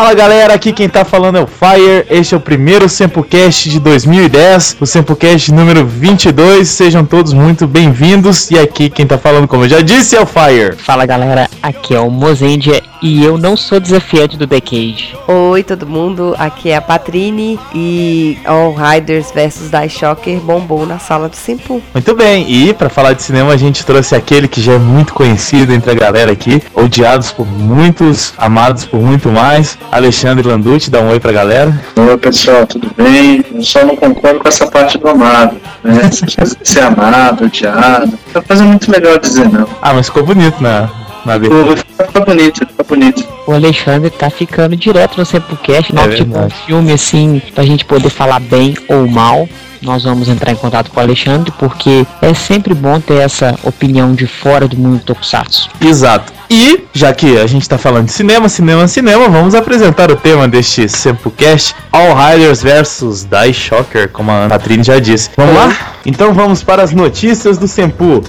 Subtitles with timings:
[0.00, 2.06] Fala galera, aqui quem tá falando é o Fire.
[2.08, 6.66] Este é o primeiro Sempocast de 2010, o Sempocast número 22.
[6.66, 8.50] Sejam todos muito bem-vindos.
[8.50, 10.74] E aqui quem tá falando, como eu já disse, é o Fire.
[10.78, 15.16] Fala galera, aqui é o Mozendia e eu não sou desafiante do Decade.
[15.26, 20.98] Oi todo mundo, aqui é a Patrine e All Riders vs Die Shocker bombou na
[20.98, 21.82] sala do Simpu.
[21.94, 25.14] Muito bem, e para falar de cinema a gente trouxe aquele que já é muito
[25.14, 31.00] conhecido entre a galera aqui, odiados por muitos, amados por muito mais, Alexandre Landucci, dá
[31.00, 31.78] um oi pra galera.
[31.96, 33.44] Oi pessoal, tudo bem?
[33.52, 36.08] Eu só não concordo com essa parte do amado, né?
[36.62, 39.66] Ser amado, odiado, tá fazendo muito melhor dizer não.
[39.82, 40.88] Ah, mas ficou bonito, né?
[41.24, 41.34] Na.
[42.06, 43.28] Fica bonito, fica bonito.
[43.46, 46.04] O Alexandre tá ficando direto no Sempocast, né?
[46.04, 49.48] É tipo um filme assim, pra gente poder falar bem ou mal.
[49.82, 54.12] Nós vamos entrar em contato com o Alexandre, porque é sempre bom ter essa opinião
[54.12, 55.70] de fora do mundo Tokusatsu.
[55.80, 56.32] Exato.
[56.50, 60.46] E, já que a gente está falando de cinema, cinema, cinema, vamos apresentar o tema
[60.46, 65.30] deste Sempocast, All Riders vs Die Shocker, como a Patrine já disse.
[65.36, 65.76] Vamos lá?
[66.04, 68.22] Então vamos para as notícias do Sempu.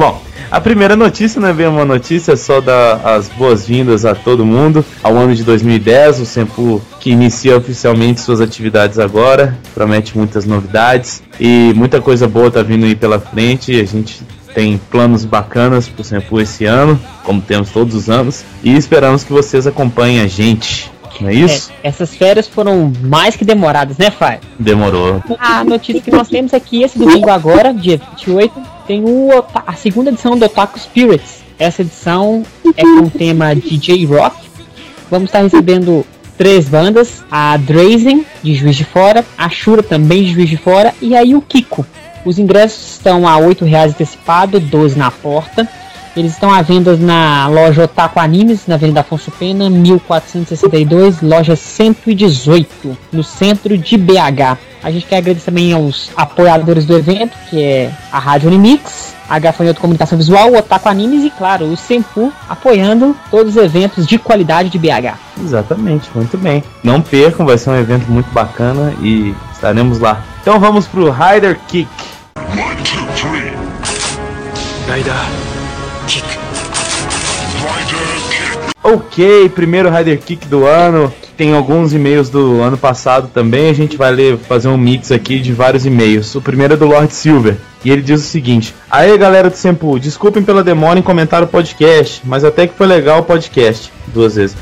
[0.00, 0.18] Bom,
[0.50, 4.46] a primeira notícia não é bem uma notícia, é só dar as boas-vindas a todo
[4.46, 10.46] mundo ao ano de 2010, o Sempu que inicia oficialmente suas atividades agora, promete muitas
[10.46, 13.78] novidades e muita coisa boa tá vindo aí pela frente.
[13.78, 14.22] A gente
[14.54, 19.34] tem planos bacanas pro Sempu esse ano, como temos todos os anos, e esperamos que
[19.34, 20.90] vocês acompanhem a gente.
[21.20, 21.70] Não é isso?
[21.82, 24.40] É, essas férias foram mais que demoradas, né, Fai?
[24.58, 25.22] Demorou.
[25.38, 28.52] A notícia que nós temos aqui esse domingo agora, dia 28,
[28.86, 31.42] tem o, a segunda edição do Otaku Spirits.
[31.58, 32.42] Essa edição
[32.76, 34.36] é com o tema DJ Rock.
[35.10, 36.06] Vamos estar recebendo
[36.38, 40.94] três bandas: a Drazen, de Juiz de Fora, a Shura, também de Juiz de Fora,
[41.02, 41.84] e aí o Kiko.
[42.24, 45.68] Os ingressos estão a R$ reais antecipado, 12 na porta.
[46.16, 52.96] Eles estão à venda na loja Otaku Animes, na Avenida Afonso Pena, 1462, loja 118,
[53.12, 54.58] no centro de BH.
[54.82, 59.38] A gente quer agradecer também aos apoiadores do evento, que é a Rádio Unimix, a
[59.38, 64.18] Gafanhoto Comunicação Visual, o Otaku Animes e, claro, o Sempu, apoiando todos os eventos de
[64.18, 65.16] qualidade de BH.
[65.40, 66.64] Exatamente, muito bem.
[66.82, 70.24] Não percam, vai ser um evento muito bacana e estaremos lá.
[70.42, 71.88] Então vamos pro Rider Kick.
[72.36, 73.52] One, two, three.
[74.92, 75.49] Rider.
[78.82, 81.12] Ok, primeiro Rider Kick do ano.
[81.36, 83.70] Tem alguns e-mails do ano passado também.
[83.70, 86.34] A gente vai ler, fazer um mix aqui de vários e-mails.
[86.34, 87.56] O primeiro é do Lord Silver.
[87.84, 91.46] E ele diz o seguinte: Aê galera do Sempu, desculpem pela demora em comentar o
[91.46, 93.92] podcast, mas até que foi legal o podcast.
[94.08, 94.56] Duas vezes.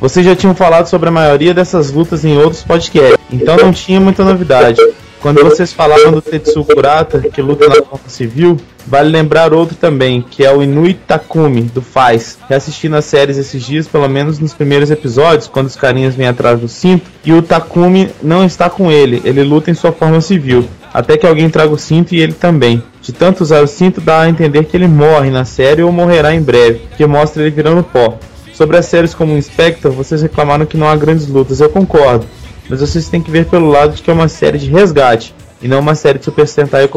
[0.00, 4.00] Vocês já tinham falado sobre a maioria dessas lutas em outros podcasts, então não tinha
[4.00, 4.80] muita novidade.
[5.20, 10.22] Quando vocês falaram do Tetsu Kurata, que luta na Força Civil, vale lembrar outro também,
[10.22, 12.38] que é o Inui Takumi, do Faz.
[12.48, 16.60] Reassistindo as séries esses dias, pelo menos nos primeiros episódios, quando os carinhas vêm atrás
[16.60, 20.66] do cinto, e o Takumi não está com ele, ele luta em sua forma civil.
[20.92, 22.82] Até que alguém traga o cinto e ele também.
[23.02, 26.34] De tanto usar o cinto, dá a entender que ele morre na série ou morrerá
[26.34, 28.18] em breve, que mostra ele virando pó.
[28.52, 32.24] Sobre as séries como Inspector, vocês reclamaram que não há grandes lutas, eu concordo
[32.68, 35.68] mas vocês têm que ver pelo lado de que é uma série de resgate e
[35.68, 36.88] não uma série de Super Sentai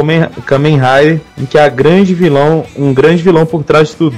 [0.46, 4.18] Kamen Rider em que há grande vilão, um grande vilão por trás de tudo.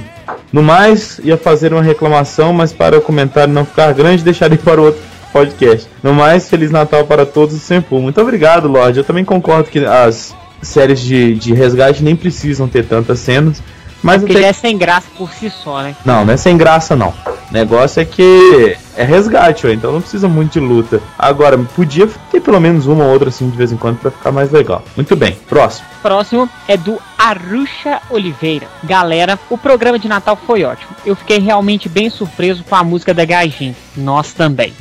[0.52, 4.80] No mais, ia fazer uma reclamação, mas para o comentário não ficar grande, deixarei para
[4.80, 5.00] o outro
[5.32, 5.88] podcast.
[6.02, 7.96] No mais, Feliz Natal para todos e sempre.
[7.98, 8.98] Muito obrigado, Lorde.
[8.98, 13.62] Eu também concordo que as séries de, de resgate nem precisam ter tantas cenas.
[14.02, 15.94] Mas é porque já é sem graça por si só, né?
[16.04, 17.08] Não, não é sem graça não.
[17.08, 21.00] O negócio é que é resgate, ó, então não precisa muito de luta.
[21.18, 24.30] Agora, podia ter pelo menos uma ou outra assim de vez em quando para ficar
[24.30, 24.84] mais legal.
[24.94, 25.86] Muito bem, próximo.
[26.02, 28.68] Próximo é do Arusha Oliveira.
[28.84, 30.90] Galera, o programa de Natal foi ótimo.
[31.06, 33.74] Eu fiquei realmente bem surpreso com a música da Gajin.
[33.96, 34.74] Nós também.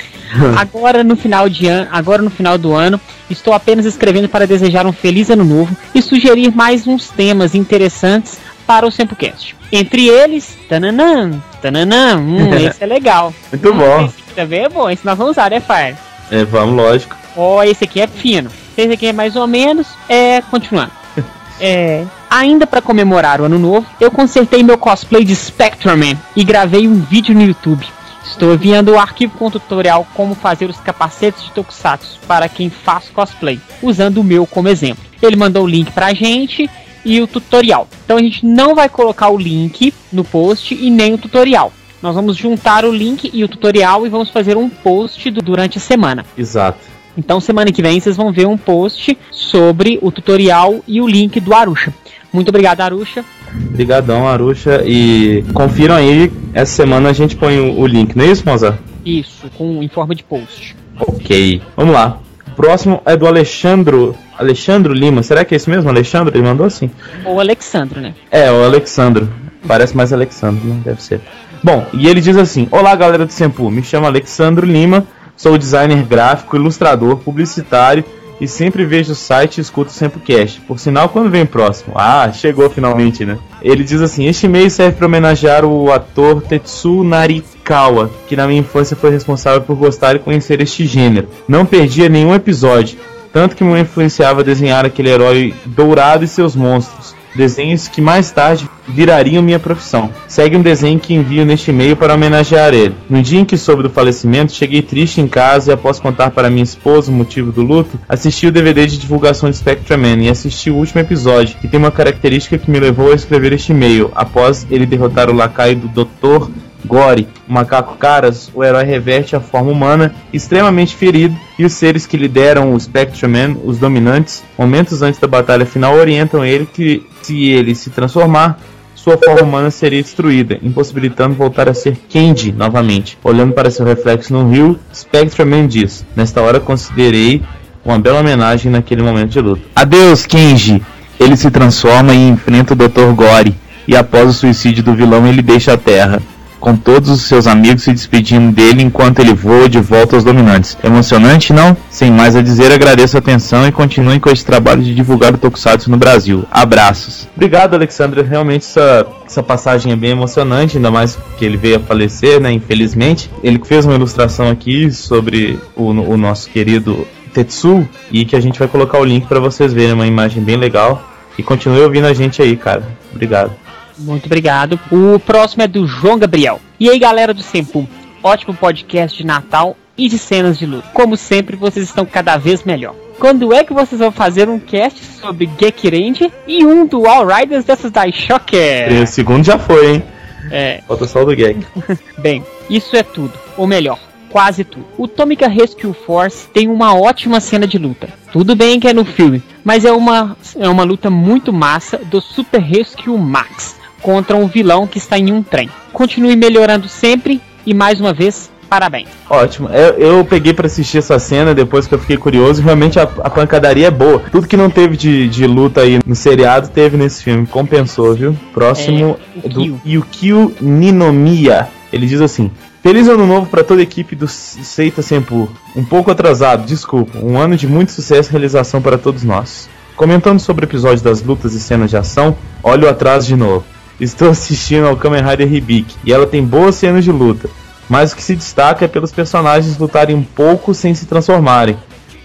[0.56, 3.00] agora no final de ano, agora no final do ano,
[3.30, 8.38] estou apenas escrevendo para desejar um feliz ano novo e sugerir mais uns temas interessantes
[8.72, 9.54] para o Sempocast.
[9.70, 11.30] Entre eles, tananã,
[11.60, 13.34] tananã, hum, esse é legal.
[13.52, 14.04] Muito hum, bom.
[14.06, 15.94] Esse também é bom, esse nós vamos usar, né, Fire?
[16.30, 17.14] É, vamos, lógico.
[17.36, 18.50] Ó, oh, esse aqui é fino.
[18.74, 20.90] Esse aqui é mais ou menos, é, continuando.
[21.60, 26.88] é, ainda para comemorar o ano novo, eu consertei meu cosplay de Spectreman e gravei
[26.88, 27.86] um vídeo no YouTube.
[28.24, 33.10] Estou enviando o arquivo com tutorial como fazer os capacetes de Tokusatsu para quem faz
[33.10, 35.04] cosplay, usando o meu como exemplo.
[35.20, 36.70] Ele mandou o link pra gente
[37.04, 37.88] e o tutorial.
[38.04, 41.72] Então a gente não vai colocar o link no post e nem o tutorial.
[42.02, 45.78] Nós vamos juntar o link e o tutorial e vamos fazer um post do, durante
[45.78, 46.24] a semana.
[46.36, 46.78] Exato.
[47.16, 51.38] Então semana que vem vocês vão ver um post sobre o tutorial e o link
[51.40, 51.92] do Arusha.
[52.32, 53.24] Muito obrigado, Arusha.
[53.68, 54.82] Obrigadão, Aruxa.
[54.86, 58.78] E confiram aí, essa semana a gente põe o, o link, não é isso, Mozart?
[59.04, 60.74] Isso, com, em forma de post.
[60.98, 62.18] Ok, vamos lá.
[62.52, 64.14] O próximo é do Alexandro.
[64.38, 65.88] Alexandro Lima, será que é isso mesmo?
[65.88, 66.36] Alexandro?
[66.36, 66.90] Ele mandou assim?
[67.24, 68.14] Ou Alexandro, né?
[68.30, 69.26] É, o Alexandro.
[69.66, 70.78] Parece mais Alexandro, né?
[70.84, 71.22] Deve ser.
[71.64, 73.70] Bom, e ele diz assim: Olá, galera do Sempu.
[73.70, 78.04] Me chamo Alexandro Lima, sou designer gráfico, ilustrador, publicitário
[78.42, 80.60] e sempre vejo o site e escuto o Sempocast.
[80.62, 81.94] Por sinal, quando vem próximo?
[81.96, 83.38] Ah, chegou finalmente, né?
[83.62, 88.58] Ele diz assim: Este e-mail serve para homenagear o ator Tetsu Narikawa, que na minha
[88.58, 91.28] infância foi responsável por gostar e conhecer este gênero.
[91.46, 92.98] Não perdia nenhum episódio,
[93.32, 98.30] tanto que me influenciava a desenhar aquele herói dourado e seus monstros desenhos que mais
[98.30, 100.10] tarde virariam minha profissão.
[100.26, 102.94] Segue um desenho que envio neste e-mail para homenagear ele.
[103.08, 106.50] No dia em que soube do falecimento, cheguei triste em casa e após contar para
[106.50, 110.70] minha esposa o motivo do luto, assisti o DVD de divulgação de Spectraman e assisti
[110.70, 114.10] o último episódio, que tem uma característica que me levou a escrever este e-mail.
[114.14, 116.50] Após ele derrotar o lacaio do Dr.
[116.84, 122.06] Gore, o macaco Caras, o herói reverte a forma humana, extremamente ferido, e os seres
[122.06, 127.48] que lideram o Spectreman, os dominantes, momentos antes da batalha final, orientam ele que, se
[127.48, 128.58] ele se transformar,
[128.94, 133.18] sua forma humana seria destruída, impossibilitando voltar a ser Candy novamente.
[133.24, 137.42] Olhando para seu reflexo no rio, Spectreman diz: Nesta hora considerei
[137.84, 139.62] uma bela homenagem naquele momento de luta.
[139.74, 140.80] Adeus, Kenji!
[141.18, 143.12] Ele se transforma e enfrenta o Dr.
[143.14, 143.54] Gore,
[143.88, 146.22] e após o suicídio do vilão, ele deixa a Terra
[146.62, 150.78] com todos os seus amigos se despedindo dele enquanto ele voa de volta aos dominantes.
[150.82, 151.76] Emocionante, não?
[151.90, 155.38] Sem mais a dizer, agradeço a atenção e continuem com esse trabalho de divulgar o
[155.38, 156.44] Tokusatsu no Brasil.
[156.52, 157.28] Abraços.
[157.34, 158.22] Obrigado, Alexandre.
[158.22, 162.52] Realmente essa, essa passagem é bem emocionante, ainda mais que ele veio a falecer, né?
[162.52, 163.28] Infelizmente.
[163.42, 167.04] Ele fez uma ilustração aqui sobre o, o nosso querido
[167.34, 170.56] Tetsu e que a gente vai colocar o link para vocês verem, uma imagem bem
[170.56, 171.02] legal.
[171.36, 172.84] E continue ouvindo a gente aí, cara.
[173.12, 173.61] Obrigado.
[173.98, 174.78] Muito obrigado.
[174.90, 176.60] O próximo é do João Gabriel.
[176.78, 177.88] E aí, galera do Sempu?
[178.22, 180.88] Ótimo podcast de Natal e de cenas de luta.
[180.92, 182.94] Como sempre, vocês estão cada vez melhor.
[183.18, 187.64] Quando é que vocês vão fazer um cast sobre Gekirenji e um do All Riders
[187.64, 189.02] dessas da Shocker?
[189.02, 190.02] O segundo já foi, hein?
[190.50, 190.82] É.
[190.88, 191.64] Falta só o do Gek.
[192.18, 193.32] Bem, isso é tudo.
[193.56, 193.98] Ou melhor,
[194.28, 194.86] quase tudo.
[194.98, 198.08] O Tomica Rescue Force tem uma ótima cena de luta.
[198.32, 202.20] Tudo bem que é no filme, mas é uma, é uma luta muito massa do
[202.20, 205.70] Super Rescue Max contra um vilão que está em um trem.
[205.92, 209.08] Continue melhorando sempre e mais uma vez, parabéns.
[209.30, 209.68] Ótimo.
[209.68, 212.60] Eu, eu peguei para assistir essa cena depois que eu fiquei curioso.
[212.60, 214.20] Realmente a, a pancadaria é boa.
[214.30, 217.46] Tudo que não teve de, de luta aí no seriado teve nesse filme.
[217.46, 218.36] Compensou, viu?
[218.52, 219.80] Próximo É, é, do Yukio.
[219.86, 221.68] Yukio Ninomiya.
[221.92, 222.50] Ele diz assim:
[222.82, 225.48] Feliz ano novo para toda a equipe do Seita Senpu.
[225.76, 227.18] Um pouco atrasado, desculpa.
[227.18, 229.68] Um ano de muito sucesso e realização para todos nós.
[229.94, 233.64] Comentando sobre o episódio das lutas e cenas de ação, olha o atraso de novo.
[234.02, 237.48] Estou assistindo ao Kamen Rider Hibiki e ela tem boas cenas de luta,
[237.88, 241.76] mas o que se destaca é pelos personagens lutarem um pouco sem se transformarem,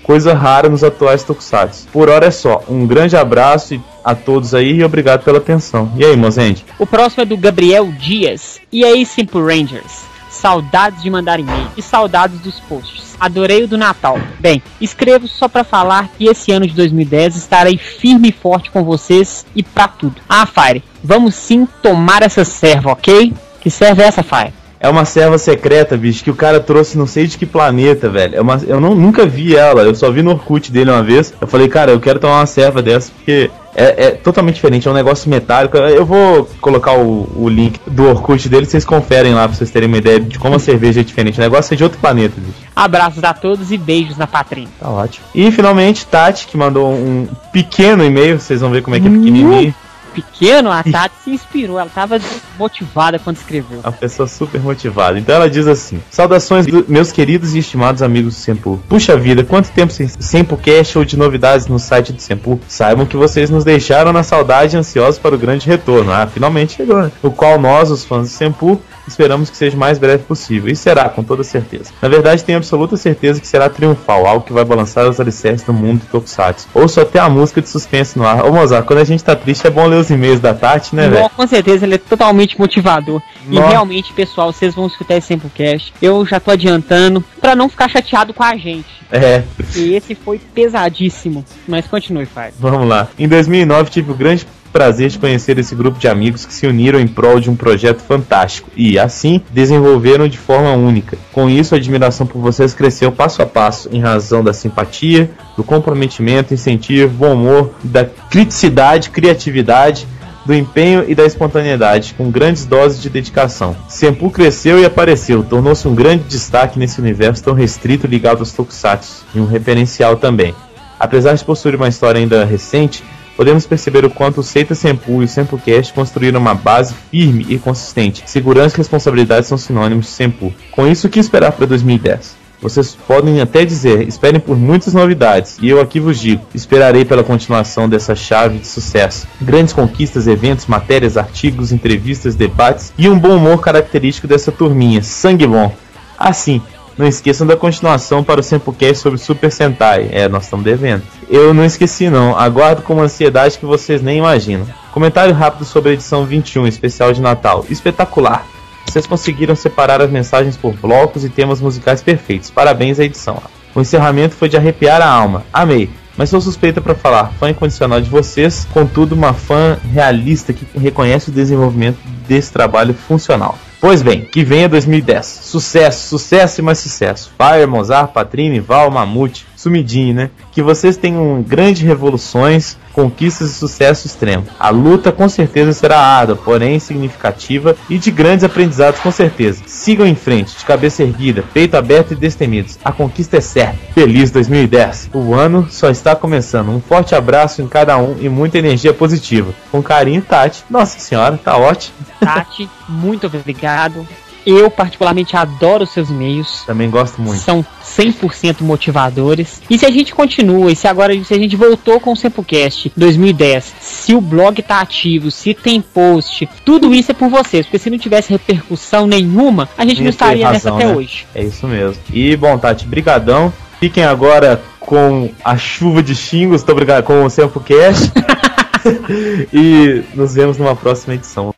[0.02, 1.88] coisa rara nos atuais tokusatsu.
[1.94, 5.92] Por hora é só, um grande abraço a todos aí e obrigado pela atenção.
[5.96, 6.66] E aí, Mozende?
[6.80, 8.60] O próximo é do Gabriel Dias.
[8.72, 10.17] E aí, Simple Rangers?
[10.38, 13.16] Saudades de mandar e-mail e saudades dos posts.
[13.20, 14.20] Adorei o do Natal.
[14.40, 18.84] Bem, escrevo só pra falar que esse ano de 2010 estarei firme e forte com
[18.84, 20.22] vocês e pra tudo.
[20.30, 23.34] Ah, Fire, vamos sim tomar essa serva, ok?
[23.60, 24.54] Que serva é essa, Fire?
[24.80, 28.36] É uma serva secreta, bicho, que o cara trouxe não sei de que planeta, velho.
[28.36, 31.34] É uma, eu não, nunca vi ela, eu só vi no Orkut dele uma vez.
[31.40, 34.92] Eu falei, cara, eu quero tomar uma serva dessa, porque é, é totalmente diferente, é
[34.92, 35.78] um negócio metálico.
[35.78, 39.88] Eu vou colocar o, o link do Orkut dele, vocês conferem lá pra vocês terem
[39.88, 41.40] uma ideia de como a cerveja é diferente.
[41.40, 42.68] O negócio é de outro planeta, bicho.
[42.76, 44.70] Abraços a todos e beijos na Patrina.
[44.80, 45.26] Tá ótimo.
[45.34, 49.12] E finalmente, Tati, que mandou um pequeno e-mail, vocês vão ver como é que é
[49.12, 49.74] pequenininho.
[50.18, 52.20] Pequeno, a Tati se inspirou, ela tava
[52.58, 53.82] motivada quando escreveu.
[53.82, 55.20] Uma pessoa super motivada.
[55.20, 58.82] Então ela diz assim: Saudações, meus queridos e estimados amigos do Sempu.
[58.90, 62.60] Puxa vida, quanto tempo sem Sempocast ou de novidades no site do Sempu?
[62.68, 66.12] Saibam que vocês nos deixaram na saudade ansiosos para o grande retorno.
[66.12, 67.12] Ah, finalmente chegou, né?
[67.22, 70.72] O qual nós, os fãs do Sempu, esperamos que seja o mais breve possível.
[70.72, 71.92] E será, com toda certeza.
[72.02, 75.74] Na verdade, tenho absoluta certeza que será triunfal, algo que vai balançar os alicerces do
[75.74, 76.68] mundo do Tokusatsu.
[76.74, 78.46] Ou só ter a música de suspense no ar.
[78.46, 81.08] Ô Mozart, quando a gente tá triste é bom ler os e-mails da Tati, né,
[81.10, 81.30] velho?
[81.30, 83.22] Com certeza, ele é totalmente motivador.
[83.50, 83.70] E Nossa.
[83.70, 85.94] realmente, pessoal, vocês vão escutar esse Sempocast.
[86.02, 88.98] Eu já tô adiantando pra não ficar chateado com a gente.
[89.12, 89.44] É,
[89.76, 91.46] E esse foi pesadíssimo.
[91.68, 92.54] Mas continue, Fire.
[92.60, 93.08] Vamos lá.
[93.18, 97.00] Em 2009 tive o grande prazer de conhecer esse grupo de amigos que se uniram
[97.00, 101.18] em prol de um projeto fantástico e, assim, desenvolveram de forma única.
[101.32, 105.64] Com isso, a admiração por vocês cresceu passo a passo em razão da simpatia, do
[105.64, 110.08] comprometimento, incentivo, bom humor, da criticidade, criatividade,
[110.46, 113.76] do empenho e da espontaneidade, com grandes doses de dedicação.
[113.90, 119.26] Senpu cresceu e apareceu, tornou-se um grande destaque nesse universo tão restrito ligado aos tokusatsu,
[119.36, 120.56] e um referencial também.
[120.98, 123.04] Apesar de possuir uma história ainda recente,
[123.38, 127.60] podemos perceber o quanto o Seita Senpu e o SempuCast construíram uma base firme e
[127.60, 128.24] consistente.
[128.26, 130.52] Segurança e responsabilidade são sinônimos de Senpu.
[130.72, 132.36] Com isso, o que esperar para 2010?
[132.60, 137.24] Vocês podem até dizer, esperem por muitas novidades, e eu aqui vos digo, esperarei pela
[137.24, 139.28] continuação dessa chave de sucesso.
[139.40, 145.04] Grandes conquistas, eventos, matérias, artigos, entrevistas, debates e um bom humor característico dessa turminha.
[145.04, 145.72] Sangue bom.
[146.18, 146.60] Assim,
[146.98, 150.10] não esqueçam da continuação para o Sempocast sobre Super Sentai.
[150.12, 151.04] É, nós estamos devendo.
[151.30, 154.66] Eu não esqueci não, aguardo com uma ansiedade que vocês nem imaginam.
[154.92, 157.66] Comentário rápido sobre a edição 21, especial de Natal.
[157.70, 158.46] Espetacular!
[158.86, 162.50] Vocês conseguiram separar as mensagens por blocos e temas musicais perfeitos.
[162.50, 163.42] Parabéns à edição.
[163.76, 165.44] O encerramento foi de arrepiar a alma.
[165.54, 165.90] Amei.
[166.18, 171.30] Mas sou suspeita para falar, fã incondicional de vocês, contudo uma fã realista que reconhece
[171.30, 173.56] o desenvolvimento desse trabalho funcional.
[173.80, 175.26] Pois bem, que venha 2010.
[175.26, 177.32] Sucesso, sucesso e mais sucesso.
[177.38, 180.30] Fire, Mozart, Patrine, Val, Mamute, Sumidinho, né?
[180.52, 184.46] Que vocês tenham grandes revoluções, conquistas e sucesso extremo.
[184.60, 189.64] A luta com certeza será árdua, porém significativa e de grandes aprendizados com certeza.
[189.66, 192.78] Sigam em frente, de cabeça erguida, peito aberto e destemidos.
[192.86, 193.78] A conquista é certa.
[193.94, 195.10] Feliz 2010.
[195.14, 196.70] O ano só está começando.
[196.70, 199.52] Um forte abraço em cada um e muita energia positiva.
[199.72, 200.64] Com carinho, Tati.
[200.70, 201.96] Nossa senhora, tá ótimo.
[202.20, 204.08] Tati, muito obrigado.
[204.50, 206.64] Eu, particularmente, adoro seus e-mails.
[206.66, 207.42] Também gosto muito.
[207.42, 209.62] São 100% motivadores.
[209.70, 212.90] E se a gente continua, e se agora se a gente voltou com o Sempocast
[212.96, 217.66] 2010, se o blog tá ativo, se tem post, tudo isso é por vocês.
[217.66, 220.96] Porque se não tivesse repercussão nenhuma, a gente não estaria razão, nessa até né?
[220.96, 221.28] hoje.
[221.36, 222.02] É isso mesmo.
[222.14, 223.52] E, bom, Tati, brigadão.
[223.82, 228.12] Fiquem agora com a chuva de xingos, tô obrigado com o Sempocast.
[229.54, 231.54] e nos vemos numa próxima edição.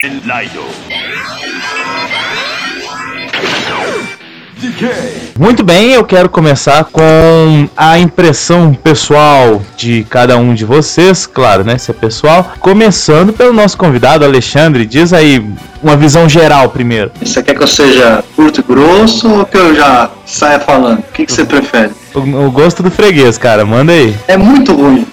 [5.38, 11.63] Muito bem, eu quero começar com a impressão pessoal de cada um de vocês, claro,
[11.63, 11.78] né?
[11.78, 12.51] Se é pessoal.
[12.60, 15.44] Começando pelo nosso convidado, Alexandre, diz aí
[15.82, 17.12] uma visão geral primeiro.
[17.22, 21.00] Você quer que eu seja curto e grosso ou que eu já saia falando?
[21.00, 21.92] O que, que você prefere?
[22.13, 24.13] O, o gosto do freguês, cara, manda aí.
[24.28, 25.08] É muito ruim.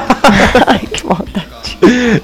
[0.66, 1.52] Ai, que maldade.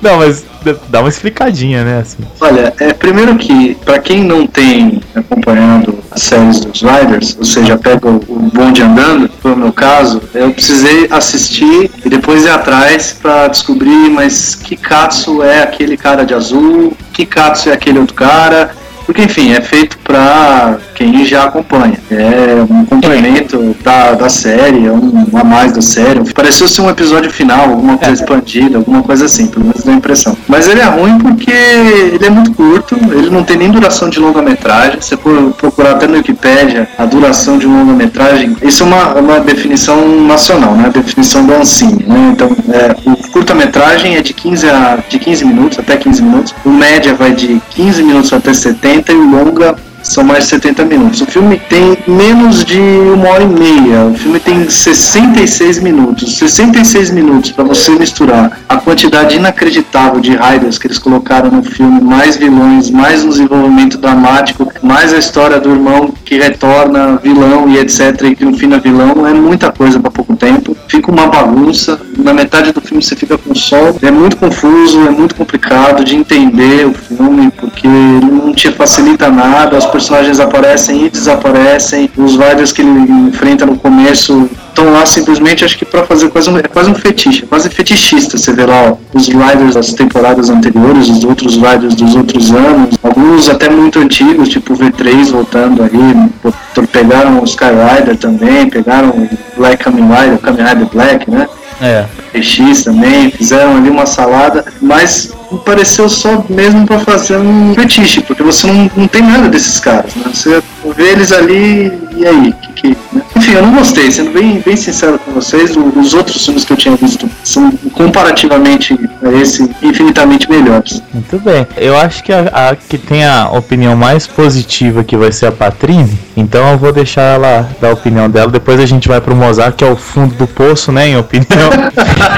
[0.03, 0.45] Não, mas
[0.89, 2.01] dá uma explicadinha, né?
[2.01, 2.19] Assim.
[2.41, 8.09] Olha, é, primeiro que, para quem não tem acompanhado séries dos Riders, ou seja, pega
[8.09, 13.17] o, o bonde andando, foi o meu caso, eu precisei assistir e depois ir atrás
[13.21, 18.15] para descobrir, mas que Katsu é aquele cara de azul, que Katsu é aquele outro
[18.15, 18.71] cara,
[19.09, 21.99] porque, enfim, é feito para quem já acompanha.
[22.11, 26.23] É um complemento da, da série, é um a mais da série.
[26.35, 28.15] Pareceu ser um episódio final, alguma coisa é.
[28.15, 30.37] expandida, alguma coisa assim, pelo menos dá a impressão.
[30.47, 34.21] Mas ele é ruim porque ele é muito curto, ele não tem nem duração de
[34.21, 35.00] longa-metragem.
[35.00, 40.21] Você for procurar até no Wikipedia a duração de longa-metragem, isso é uma, uma definição
[40.27, 40.85] nacional, né?
[40.85, 42.33] A definição do Ancine, né?
[42.35, 46.55] Então, é, o curta-metragem é de 15, a, de 15 minutos, até 15 minutos.
[46.62, 50.85] O média vai de 15 minutos até 70 e o longa são mais de 70
[50.85, 51.21] minutos.
[51.21, 54.05] O filme tem menos de uma hora e meia.
[54.07, 56.38] O filme tem 66 minutos.
[56.38, 62.00] 66 minutos para você misturar a quantidade inacreditável de raiders que eles colocaram no filme,
[62.00, 67.78] mais vilões, mais um desenvolvimento dramático, mais a história do irmão que retorna vilão e
[67.78, 68.23] etc.
[68.25, 69.26] e triunfina vilão.
[69.26, 70.76] É muita coisa para pouco tempo.
[70.88, 72.00] Fica uma bagunça.
[72.29, 73.99] Na metade do filme você fica com sol.
[74.03, 79.31] É muito confuso, é muito complicado de entender o filme, porque ele não te facilita
[79.31, 79.79] nada.
[79.79, 82.91] As personagens aparecem e desaparecem, os Riders que ele
[83.29, 86.95] enfrenta no começo estão lá simplesmente, acho que para fazer quase um, é quase um
[86.95, 88.37] fetiche, é quase fetichista.
[88.37, 92.95] Você vê lá ó, os Riders das temporadas anteriores, os outros Riders dos outros anos,
[93.03, 96.53] alguns até muito antigos, tipo o V3 voltando aí,
[96.93, 101.49] pegaram o Sky Rider também, pegaram o Black Kamen Rider, o Kamen Rider Black, né?
[101.81, 102.05] É.
[102.29, 105.33] PX também, fizeram ali uma salada, mas
[105.65, 110.15] pareceu só mesmo para fazer um fetiche, porque você não, não tem nada desses caras,
[110.15, 110.31] né?
[110.33, 110.63] Você
[110.95, 113.23] vê eles ali e aí, que, que, né?
[113.37, 116.77] Enfim, eu não gostei, sendo bem, bem sincero com vocês, os outros filmes que eu
[116.77, 118.99] tinha visto são comparativamente
[119.41, 121.03] esse infinitamente melhores.
[121.13, 121.67] Muito bem.
[121.77, 125.53] Eu acho que a, a que tem a opinião mais positiva que vai ser a
[125.53, 129.35] Patrine, então eu vou deixar ela dar a opinião dela, depois a gente vai pro
[129.35, 131.49] Mozart, que é o fundo do poço, né, em opinião.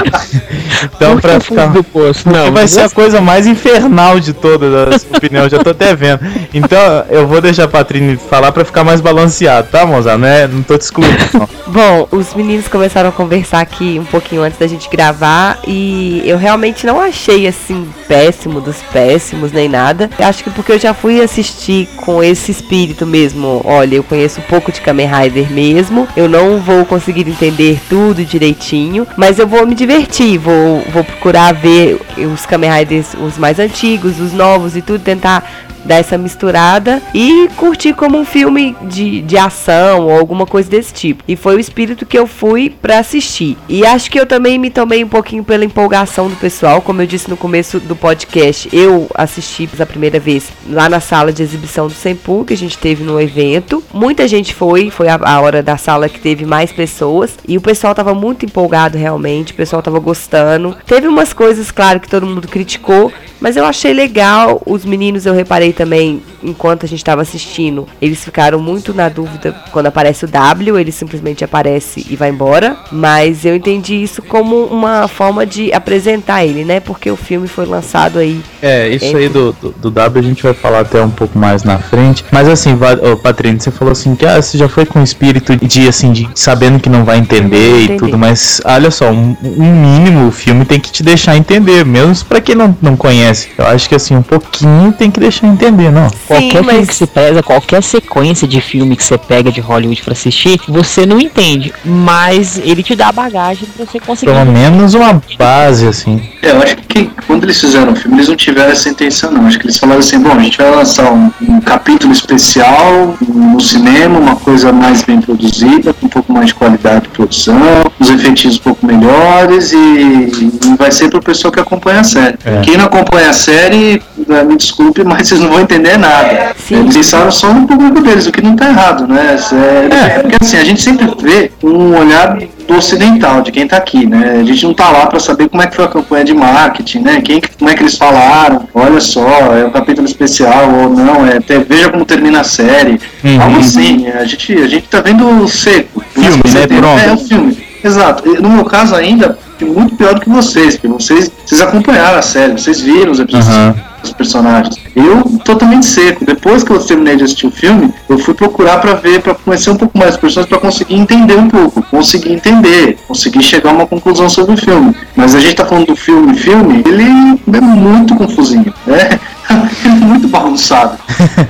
[0.95, 5.03] então, para ficar do poço, não, vai ser a coisa mais infernal de todas as
[5.03, 6.21] opiniões, já tô até vendo.
[6.53, 10.19] Então, eu vou deixar a Patrine falar para ficar mais balanceado, tá, Mozart?
[10.19, 11.49] Não, é, não tô tô te excluindo.
[11.67, 16.37] Bom, os meninos começaram a conversar aqui um pouquinho antes da gente gravar e eu
[16.37, 20.09] realmente não achei assim péssimo dos péssimos nem nada.
[20.19, 23.61] Acho que porque eu já fui assistir com esse espírito mesmo.
[23.63, 26.07] Olha, eu conheço um pouco de Kamen Rider mesmo.
[26.15, 30.37] Eu não vou conseguir entender tudo direitinho, mas eu vou me divertir.
[30.37, 35.70] Vou, vou procurar ver os Kamen Riders, os mais antigos, os novos e tudo, tentar
[35.85, 40.93] dar essa misturada e curtir como um filme de, de ação ou alguma coisa desse
[40.93, 41.23] tipo.
[41.27, 43.57] E foi o espírito que eu fui para assistir.
[43.67, 47.07] E acho que eu também me tomei um pouquinho pela empolgação do pessoal, como eu
[47.07, 48.69] disse no começo do podcast.
[48.71, 52.77] Eu assisti pela primeira vez lá na sala de exibição do Sempu, que a gente
[52.77, 53.83] teve no evento.
[53.93, 57.61] Muita gente foi, foi a, a hora da sala que teve mais pessoas e o
[57.61, 60.75] pessoal tava muito empolgado realmente, o pessoal tava gostando.
[60.85, 64.61] Teve umas coisas, claro, que todo mundo criticou, mas eu achei legal.
[64.65, 69.55] Os meninos eu reparei também, enquanto a gente estava assistindo, eles ficaram muito na dúvida
[69.71, 72.77] quando aparece o W, ele simplesmente aparece e vai embora.
[72.91, 76.79] Mas eu entendi isso como uma forma de apresentar ele, né?
[76.79, 78.41] Porque o filme foi lançado aí.
[78.61, 79.17] É, isso entre...
[79.19, 82.23] aí do, do, do, W a gente vai falar até um pouco mais na frente.
[82.31, 82.77] Mas assim,
[83.11, 86.29] oh, Patrícia, você falou assim que ah, você já foi com espírito de assim, de
[86.35, 90.31] sabendo que não vai entender não e tudo, mas olha só, um, um, mínimo o
[90.31, 93.49] filme tem que te deixar entender, mesmo para quem não, não conhece.
[93.57, 96.09] Eu acho que assim, um pouquinho tem que deixar entender entender, não.
[96.09, 96.71] Sim, qualquer mas...
[96.71, 100.59] filme que você pega, qualquer sequência de filme que você pega de Hollywood para assistir,
[100.67, 104.31] você não entende, mas ele te dá a bagagem pra você conseguir.
[104.31, 106.21] Pelo menos uma base, assim.
[106.41, 109.45] É, eu acho que quando eles fizeram o filme, eles não tiveram essa intenção, não.
[109.45, 113.59] Acho que eles falaram assim: bom, a gente vai lançar um, um capítulo especial no
[113.59, 118.09] cinema, uma coisa mais bem produzida, com um pouco mais de qualidade de produção, os
[118.09, 122.37] efeitos um pouco melhores e, e vai ser pro pessoal que acompanha a série.
[122.43, 122.61] É.
[122.61, 124.01] Quem não acompanha a série,
[124.47, 126.55] me desculpe, mas vocês não vão entender nada.
[126.57, 126.79] Sim.
[126.79, 129.35] Eles pensaram só no público deles, o que não está errado, né?
[129.51, 133.77] É, é, porque assim, a gente sempre vê um olhar do ocidental, de quem está
[133.77, 134.39] aqui, né?
[134.39, 136.99] A gente não está lá para saber como é que foi a campanha de marketing,
[136.99, 137.21] né?
[137.21, 141.37] Quem, como é que eles falaram, olha só, é um capítulo especial ou não, é,
[141.37, 143.41] até, veja como termina a série, uhum.
[143.41, 146.01] algo assim, a gente, a gente tá vendo seco.
[146.13, 146.67] Filme, né?
[146.67, 146.99] Pronto.
[146.99, 147.71] É, é um filme.
[147.83, 148.41] Exato.
[148.41, 152.53] No meu caso ainda, muito pior do que vocês, porque vocês, vocês acompanharam a série,
[152.53, 153.55] vocês viram os episódios.
[153.55, 154.75] Uhum os personagens.
[154.95, 156.25] Eu totalmente seco.
[156.25, 159.69] Depois que eu terminei de assistir o filme, eu fui procurar para ver, para conhecer
[159.69, 163.73] um pouco mais os personagens, para conseguir entender um pouco, conseguir entender, conseguir chegar a
[163.73, 164.95] uma conclusão sobre o filme.
[165.15, 169.19] Mas a gente tá falando do filme, filme, ele é muito confusinho, né?
[170.01, 170.97] muito bagunçado.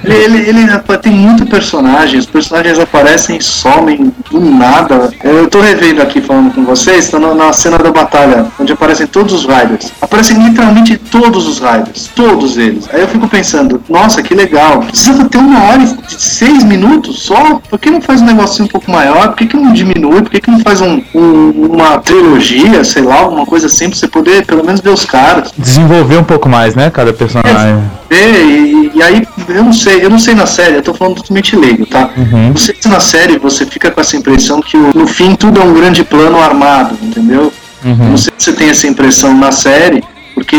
[0.04, 5.12] Ele, ele, ele, tem muito personagem, os personagens aparecem e somem do nada.
[5.24, 9.08] Eu tô revendo aqui falando com vocês, tá na, na cena da batalha, onde aparecem
[9.08, 9.92] todos os Riders.
[10.02, 12.88] Aparecem literalmente todos os Riders, todos eles.
[12.92, 14.80] Aí eu fico pensando, nossa, que legal.
[14.82, 17.62] Precisa ter uma hora de seis minutos só?
[17.70, 19.30] Por que não faz um negocinho um pouco maior?
[19.30, 20.22] Por que, que não diminui?
[20.22, 23.98] Por que, que não faz um, um, uma trilogia, sei lá, alguma coisa assim, pra
[23.98, 25.54] você poder pelo menos ver os caras?
[25.58, 27.52] Desenvolver um pouco mais, né, cada personagem.
[27.52, 31.16] É, e, e, aí, eu não sei, eu não sei na série, eu tô falando
[31.16, 32.10] totalmente leigo, tá?
[32.18, 32.50] Uhum.
[32.50, 35.64] Não sei se na série você fica com essa impressão que no fim tudo é
[35.64, 37.54] um grande plano armado, entendeu?
[37.84, 38.10] Uhum.
[38.10, 40.04] Não sei se você tem essa impressão na série,
[40.36, 40.58] porque,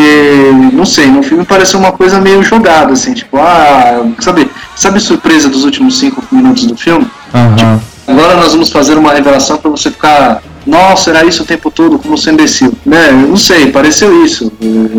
[0.72, 5.00] não sei, no filme pareceu uma coisa meio jogada, assim, tipo, ah, sabe, sabe a
[5.00, 7.06] surpresa dos últimos cinco minutos do filme?
[7.34, 7.56] Uhum.
[7.56, 11.70] Tipo, agora nós vamos fazer uma revelação para você ficar nossa, era isso o tempo
[11.70, 12.72] todo, como sou imbecil.
[12.84, 13.10] Né?
[13.10, 14.52] Eu não sei, pareceu isso.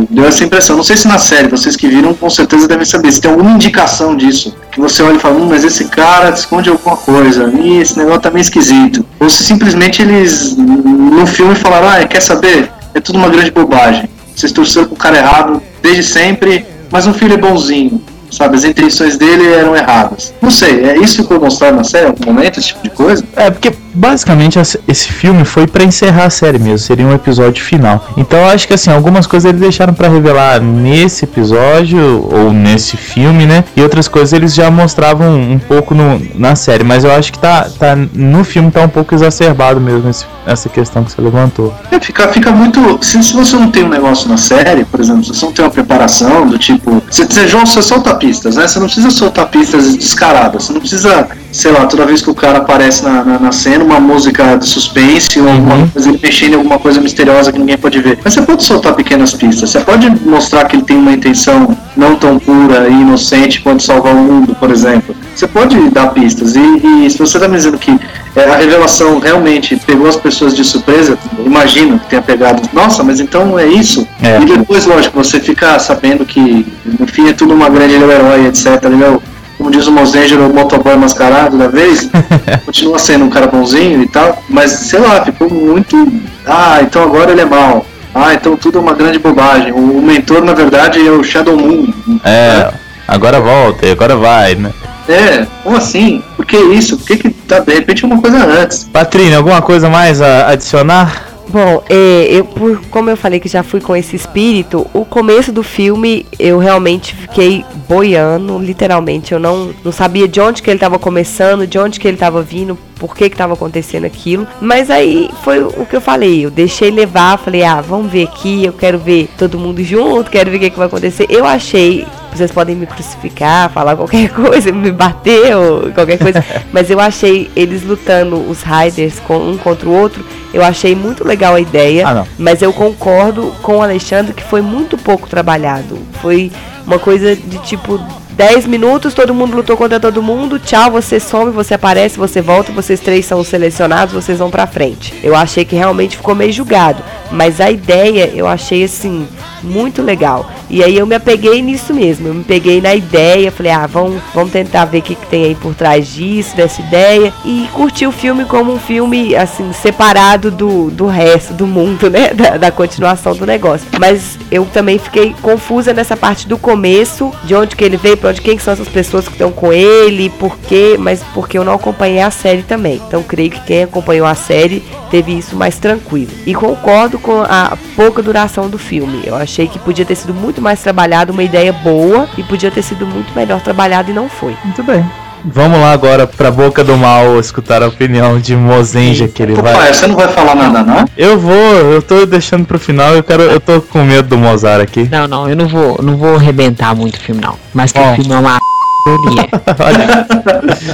[0.09, 0.75] Deu essa impressão.
[0.75, 3.11] Não sei se na série, vocês que viram, com certeza devem saber.
[3.11, 6.69] Se tem alguma indicação disso, que você olha e fala, hum, mas esse cara esconde
[6.69, 9.05] alguma coisa, e esse negócio tá meio esquisito.
[9.19, 12.71] Ou se simplesmente eles, no filme, falaram, ah, quer saber?
[12.93, 14.09] É tudo uma grande bobagem.
[14.35, 18.01] Vocês torceram pro cara errado desde sempre, mas um filho é bonzinho
[18.33, 18.55] sabe?
[18.55, 20.33] As intenções dele eram erradas.
[20.41, 23.23] Não sei, é isso que ficou mostrado na série algum momento, esse tipo de coisa?
[23.35, 28.05] É, porque basicamente esse filme foi para encerrar a série mesmo, seria um episódio final.
[28.17, 32.97] Então eu acho que assim, algumas coisas eles deixaram para revelar nesse episódio ou nesse
[32.97, 33.63] filme, né?
[33.75, 37.39] E outras coisas eles já mostravam um pouco no, na série, mas eu acho que
[37.39, 41.73] tá, tá no filme tá um pouco exacerbado mesmo esse, essa questão que você levantou.
[41.91, 42.99] É, fica, fica muito.
[43.01, 45.65] Se, se você não tem um negócio na série, por exemplo, se você não tem
[45.65, 47.01] uma preparação do tipo.
[47.09, 48.67] Você, você, você solta pistas, né?
[48.67, 52.35] Você não precisa soltar pistas descaradas, você não precisa sei lá, toda vez que o
[52.35, 55.87] cara aparece na, na, na cena, uma música de suspense ou uhum.
[55.89, 58.19] coisa, ele mexendo em alguma coisa misteriosa que ninguém pode ver.
[58.23, 62.15] Mas você pode soltar pequenas pistas, você pode mostrar que ele tem uma intenção não
[62.15, 65.15] tão pura e inocente quanto salvar o mundo, por exemplo.
[65.35, 66.55] Você pode dar pistas.
[66.55, 67.99] E, e se você está me dizendo que
[68.35, 73.19] é, a revelação realmente pegou as pessoas de surpresa, imagino que tenha pegado, nossa, mas
[73.19, 74.07] então é isso.
[74.21, 74.41] É.
[74.41, 76.65] E depois, lógico, você fica sabendo que
[76.99, 78.83] no fim é tudo uma grande herói, etc.
[78.89, 79.32] Meu, como
[79.73, 82.09] diz o Mozenger, o motoboy mascarado da vez,
[82.65, 86.11] continua sendo um cara bonzinho e tal, mas sei lá, ficou muito.
[86.45, 87.85] Ah, então agora ele é mal.
[88.13, 89.71] Ah, então tudo é uma grande bobagem.
[89.71, 91.91] O, mentor, na verdade, é o Shadow Moon.
[92.23, 92.71] É, né?
[93.07, 94.71] agora volta, agora vai, né?
[95.09, 96.23] É, como assim?
[96.35, 96.97] Por que isso?
[96.97, 98.83] Por que, que tá, de repente, uma coisa antes?
[98.93, 101.32] Patrine, alguma coisa mais a adicionar?
[101.49, 105.51] Bom, é, eu, por, como eu falei que já fui com esse espírito, o começo
[105.51, 109.33] do filme eu realmente fiquei boiando, literalmente.
[109.33, 112.41] Eu não, não sabia de onde que ele estava começando, de onde que ele estava
[112.41, 114.47] vindo, por que que estava acontecendo aquilo.
[114.61, 118.65] Mas aí foi o que eu falei, eu deixei levar, falei, ah, vamos ver aqui,
[118.65, 121.27] eu quero ver todo mundo junto, quero ver o que, que vai acontecer.
[121.29, 122.05] Eu achei
[122.37, 127.49] vocês podem me crucificar, falar qualquer coisa, me bater ou qualquer coisa, mas eu achei
[127.55, 132.07] eles lutando os Riders com um contra o outro, eu achei muito legal a ideia,
[132.07, 135.97] Ah, mas eu concordo com o Alexandre que foi muito pouco trabalhado.
[136.21, 136.51] Foi
[136.85, 137.99] uma coisa de tipo
[138.35, 142.71] 10 minutos, todo mundo lutou contra todo mundo, tchau, você some, você aparece, você volta,
[142.71, 145.13] vocês três são selecionados, vocês vão pra frente.
[145.23, 149.27] Eu achei que realmente ficou meio julgado, mas a ideia eu achei assim
[149.61, 150.49] muito legal.
[150.73, 154.19] E aí eu me apeguei nisso mesmo, eu me peguei na ideia, falei, ah, vamos,
[154.33, 158.07] vamos tentar ver o que, que tem aí por trás disso, dessa ideia, e curti
[158.07, 162.71] o filme como um filme, assim, separado do, do resto do mundo, né, da, da
[162.71, 163.85] continuação do negócio.
[163.99, 168.31] Mas eu também fiquei confusa nessa parte do começo, de onde que ele veio, pra
[168.31, 171.63] onde, quem que são essas pessoas que estão com ele, por quê, mas porque eu
[171.63, 172.99] não acompanhei a série também.
[173.07, 174.81] Então creio que quem acompanhou a série
[175.11, 176.31] teve isso mais tranquilo.
[176.47, 179.21] E concordo com a pouca duração do filme.
[179.23, 182.81] Eu achei que podia ter sido muito mais trabalhado, uma ideia boa, e podia ter
[182.81, 184.55] sido muito melhor trabalhado e não foi.
[184.63, 185.05] Muito bem.
[185.45, 189.73] Vamos lá agora pra Boca do Mal escutar a opinião de Mozenja que ele vai.
[189.73, 191.05] Papai, você não vai falar nada, não?
[191.17, 194.81] Eu vou, eu tô deixando pro final, eu quero, eu tô com medo do Mozart
[194.81, 195.09] aqui.
[195.11, 197.57] Não, não, eu não vou, não vou arrebentar muito o filme, não.
[197.73, 198.57] Mas que o filme é uma.
[199.79, 200.27] Olha.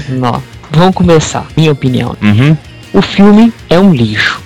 [0.10, 0.42] Não.
[0.72, 2.16] Vamos começar, minha opinião.
[2.20, 2.58] Uhum.
[2.92, 4.42] O filme é um lixo.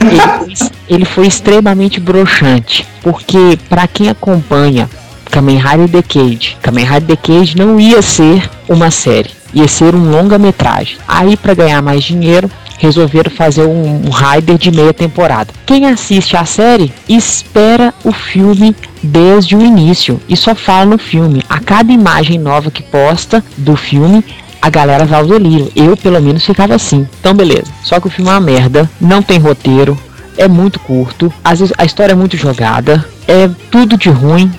[0.00, 4.88] Ele foi, ele foi extremamente broxante, porque para quem acompanha
[5.30, 10.96] Kamen Rider Decade, Kamen Rider Decade não ia ser uma série, ia ser um longa-metragem.
[11.06, 15.52] Aí para ganhar mais dinheiro, resolveram fazer um, um Rider de meia temporada.
[15.64, 21.42] Quem assiste a série espera o filme desde o início e só fala no filme.
[21.48, 24.24] A cada imagem nova que posta do filme,
[24.66, 25.70] a galera vai ao delírio.
[25.76, 27.06] Eu, pelo menos, ficava assim.
[27.20, 27.72] Então, beleza.
[27.84, 29.96] Só que o filme é uma merda, não tem roteiro,
[30.36, 34.50] é muito curto, às vezes a história é muito jogada, é tudo de ruim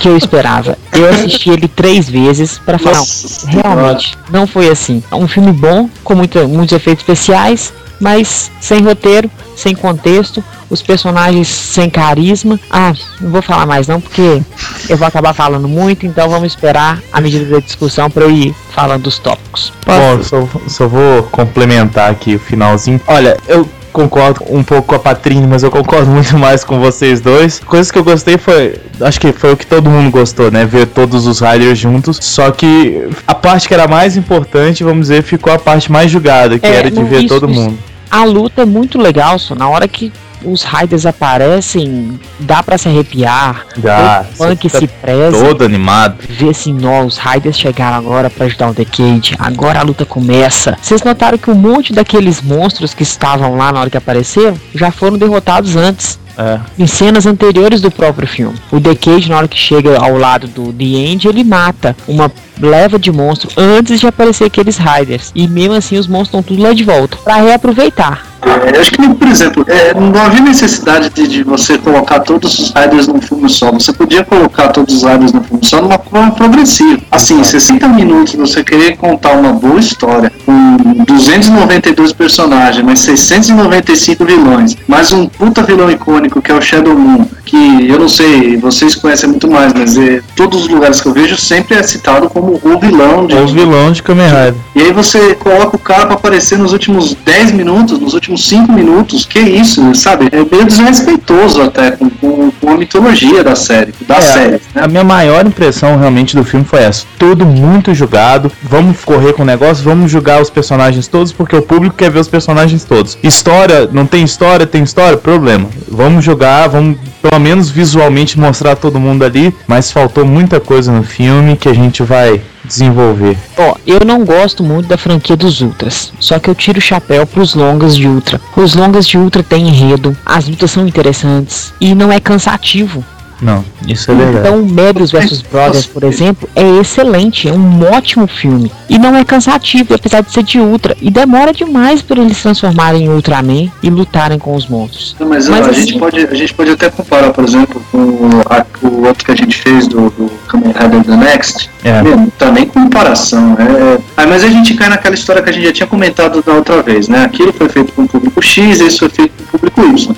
[0.00, 0.76] que eu esperava.
[0.92, 5.02] Eu assisti ele três vezes para falar, Nossa realmente, não foi assim.
[5.10, 10.82] É um filme bom, com muita- muitos efeitos especiais, mas sem roteiro, sem contexto, os
[10.82, 12.58] personagens sem carisma.
[12.70, 14.42] Ah, não vou falar mais não, porque
[14.88, 18.54] eu vou acabar falando muito, então vamos esperar a medida da discussão para eu ir
[18.70, 19.72] falando dos tópicos.
[19.86, 23.00] Bom, só, só vou complementar aqui o finalzinho.
[23.06, 27.20] Olha, eu concordo um pouco com a Patrine, mas eu concordo muito mais com vocês
[27.20, 27.60] dois.
[27.60, 28.74] Coisas que eu gostei foi.
[29.00, 30.66] Acho que foi o que todo mundo gostou, né?
[30.66, 32.18] Ver todos os Riders juntos.
[32.20, 36.58] Só que a parte que era mais importante, vamos dizer, ficou a parte mais julgada,
[36.58, 37.78] que É, era de ver isso- todo isso- mundo.
[38.10, 40.12] A luta é muito legal, só na hora que
[40.44, 43.66] os Riders aparecem, dá pra se arrepiar.
[43.76, 45.44] Dá, o funk você se preza.
[45.44, 46.16] Todo animado.
[46.28, 50.76] Ver assim, ó, os Riders chegaram agora pra ajudar o Decade, agora a luta começa.
[50.80, 54.90] Vocês notaram que um monte daqueles monstros que estavam lá na hora que apareceram já
[54.90, 56.18] foram derrotados antes.
[56.36, 56.58] É.
[56.76, 58.58] Em cenas anteriores do próprio filme.
[58.72, 62.28] O Decade, na hora que chega ao lado do The End, ele mata uma
[62.60, 65.32] leva de monstro antes de aparecer aqueles Riders.
[65.34, 67.16] E mesmo assim os monstros estão tudo lá de volta.
[67.18, 68.34] Pra reaproveitar.
[68.44, 72.58] É, eu acho que, por exemplo, é, não havia necessidade de, de você colocar todos
[72.58, 73.72] os Riders num filme só.
[73.72, 77.00] Você podia colocar todos os Riders num filme só numa forma progressiva.
[77.10, 84.76] Assim, 60 minutos você querer contar uma boa história com 292 personagens, mas 695 vilões,
[84.86, 88.94] mais um puta vilão icônico que é o Shadow Moon, que eu não sei, vocês
[88.94, 92.60] conhecem muito mais, mas é, todos os lugares que eu vejo sempre é citado como
[92.62, 94.54] o vilão de, O vilão de Kamen Rider.
[94.74, 98.72] e aí você coloca o cara pra aparecer nos últimos 10 minutos, nos últimos 5
[98.72, 100.28] minutos, que isso, sabe?
[100.32, 104.60] É meio desrespeitoso até com, com, com a mitologia da série, da É, série, né?
[104.76, 107.04] A minha maior impressão realmente do filme foi essa.
[107.18, 108.50] Tudo muito julgado.
[108.62, 112.20] Vamos correr com o negócio, vamos julgar os personagens todos, porque o público quer ver
[112.20, 113.18] os personagens todos.
[113.22, 115.68] História, não tem história, tem história, problema.
[115.88, 116.96] Vamos jogar, vamos
[117.34, 121.74] pelo menos visualmente mostrar todo mundo ali, mas faltou muita coisa no filme que a
[121.74, 123.36] gente vai desenvolver.
[123.56, 127.26] Ó, eu não gosto muito da franquia dos Ultras, só que eu tiro o chapéu
[127.26, 128.40] pros longas de Ultra.
[128.56, 133.04] Os longas de Ultra têm enredo, as lutas são interessantes e não é cansativo.
[133.40, 134.48] Não, isso é verdade.
[134.48, 138.70] Então, Mebius vs Brothers, por exemplo, é excelente, é um ótimo filme.
[138.88, 140.96] E não é cansativo, apesar de ser de Ultra.
[141.00, 145.16] E demora demais para eles se transformarem em Ultraman e lutarem com os monstros.
[145.18, 147.82] Não, mas, Mas ó, a, assim- gente pode, a gente pode até comparar, por exemplo,
[147.90, 151.70] com o, a- o outro que a gente fez do, do Kamen Rider The Next.
[151.84, 152.02] É.
[152.02, 153.56] Meu, tá nem comparação.
[153.58, 153.98] É...
[154.16, 156.82] Ah, mas a gente cai naquela história que a gente já tinha comentado da outra
[156.82, 157.24] vez, né?
[157.24, 159.63] Aquilo foi feito com o público X, esse foi feito com o público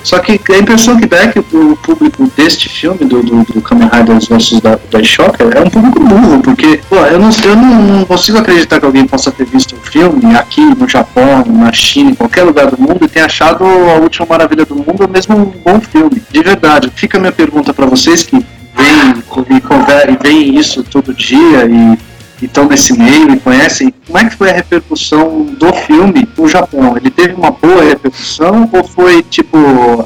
[0.03, 3.61] Só que a impressão que dá é que o público deste filme, do, do, do
[3.61, 7.81] Kamen Riders vs da, Shocker, é um público burro, porque, pô, eu não, eu não,
[7.81, 12.11] não consigo acreditar que alguém possa ter visto o filme aqui no Japão, na China,
[12.11, 15.35] em qualquer lugar do mundo e tenha achado a última maravilha do mundo ou mesmo
[15.35, 16.21] um bom filme.
[16.29, 16.91] De verdade.
[16.95, 18.35] Fica a minha pergunta pra vocês que
[18.75, 21.97] veem e, veem isso todo dia e
[22.45, 26.95] estão nesse meio e conhecem, como é que foi a repercussão do filme no Japão?
[26.95, 29.57] Ele teve uma boa repercussão ou foi tipo,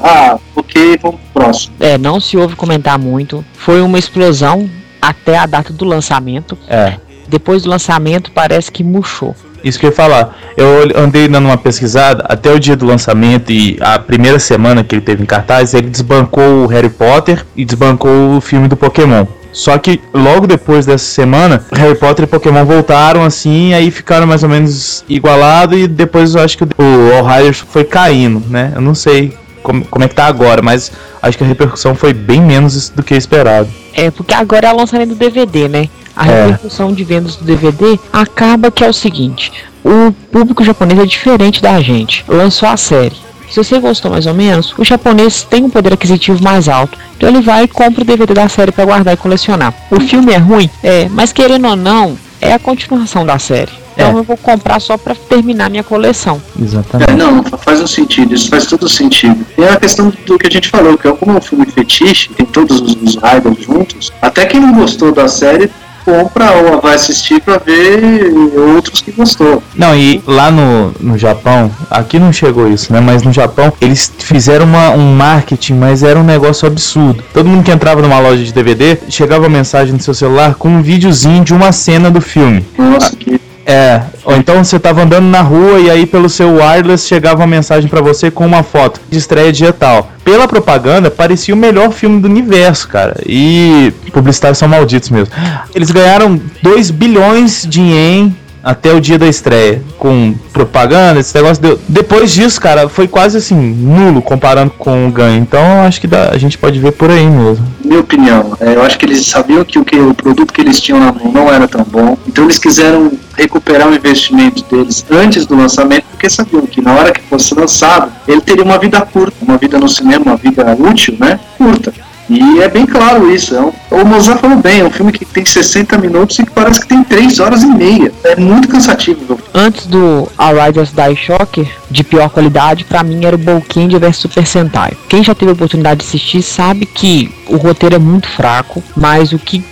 [0.02, 1.74] ah, ok, vamos pro próximo?
[1.78, 3.44] É, não se ouve comentar muito.
[3.54, 4.68] Foi uma explosão
[5.00, 6.56] até a data do lançamento.
[6.68, 6.96] É.
[7.28, 9.34] Depois do lançamento, parece que murchou.
[9.64, 10.36] Isso que eu ia falar.
[10.56, 14.94] Eu andei dando uma pesquisada até o dia do lançamento e a primeira semana que
[14.94, 19.24] ele teve em cartaz, ele desbancou o Harry Potter e desbancou o filme do Pokémon.
[19.52, 24.42] Só que logo depois dessa semana, Harry Potter e Pokémon voltaram assim, aí ficaram mais
[24.42, 28.72] ou menos igualados e depois eu acho que o All Riders foi caindo, né?
[28.74, 32.12] Eu não sei como, como é que tá agora, mas acho que a repercussão foi
[32.14, 33.68] bem menos do que esperado.
[33.94, 35.88] É, porque agora é o lançamento do DVD, né?
[36.16, 36.46] A É.
[36.46, 39.52] repercussão de vendas do DVD acaba que é o seguinte:
[39.84, 42.24] o público japonês é diferente da gente.
[42.26, 43.16] Lançou a série.
[43.52, 46.98] Se você gostou mais ou menos, o japonês tem um poder aquisitivo mais alto.
[47.16, 49.74] Então ele vai e compra o DVD da série para guardar e colecionar.
[49.90, 50.70] O filme é ruim?
[50.82, 53.70] É, mas querendo ou não, é a continuação da série.
[53.94, 54.14] Então É.
[54.20, 56.40] eu vou comprar só para terminar minha coleção.
[56.58, 57.10] Exatamente.
[57.10, 59.44] É, não, fa- faz um sentido, isso faz todo sentido.
[59.58, 61.66] E é a questão do que a gente falou, que é como é um filme
[61.66, 65.70] fetiche, tem todos os, os Riders juntos, até quem não gostou da série
[66.04, 68.32] compra ou vai assistir pra ver
[68.74, 69.62] outros que gostou.
[69.74, 73.00] Não, e lá no, no Japão, aqui não chegou isso, né?
[73.00, 77.22] Mas no Japão, eles fizeram uma, um marketing, mas era um negócio absurdo.
[77.32, 80.82] Todo mundo que entrava numa loja de DVD, chegava mensagem no seu celular com um
[80.82, 82.64] videozinho de uma cena do filme.
[82.78, 87.06] Nossa, que É, ou então você tava andando na rua e aí pelo seu wireless
[87.06, 90.10] chegava uma mensagem pra você com uma foto de estreia dia tal.
[90.24, 93.16] Pela propaganda, parecia o melhor filme do universo, cara.
[93.26, 95.34] E publicitários são malditos mesmo.
[95.74, 101.62] Eles ganharam 2 bilhões de ien até o dia da estreia com propaganda, esse negócio
[101.62, 101.80] deu.
[101.88, 105.40] Depois disso, cara, foi quase assim nulo comparando com o ganho.
[105.42, 107.66] Então, acho que dá- a gente pode ver por aí mesmo.
[107.84, 110.80] minha opinião, é, eu acho que eles sabiam que o, que o produto que eles
[110.80, 115.44] tinham na mão não era tão bom, então eles quiseram recuperar o investimento deles antes
[115.46, 119.36] do lançamento, porque sabiam que na hora que fosse lançado, ele teria uma vida curta,
[119.42, 121.38] uma vida no cinema, uma vida útil, né?
[121.58, 121.92] Curta.
[122.32, 123.54] E é bem claro isso.
[123.54, 126.50] É um, o Mozart falou bem, é um filme que tem 60 minutos e que
[126.50, 128.10] parece que tem 3 horas e meia.
[128.24, 129.38] É muito cansativo.
[129.52, 134.16] Antes do All Riders Die Shocker, de pior qualidade, pra mim era o Bolkendia vs
[134.16, 134.92] Super Sentai.
[135.10, 139.32] Quem já teve a oportunidade de assistir sabe que o roteiro é muito fraco, mas
[139.32, 139.62] o que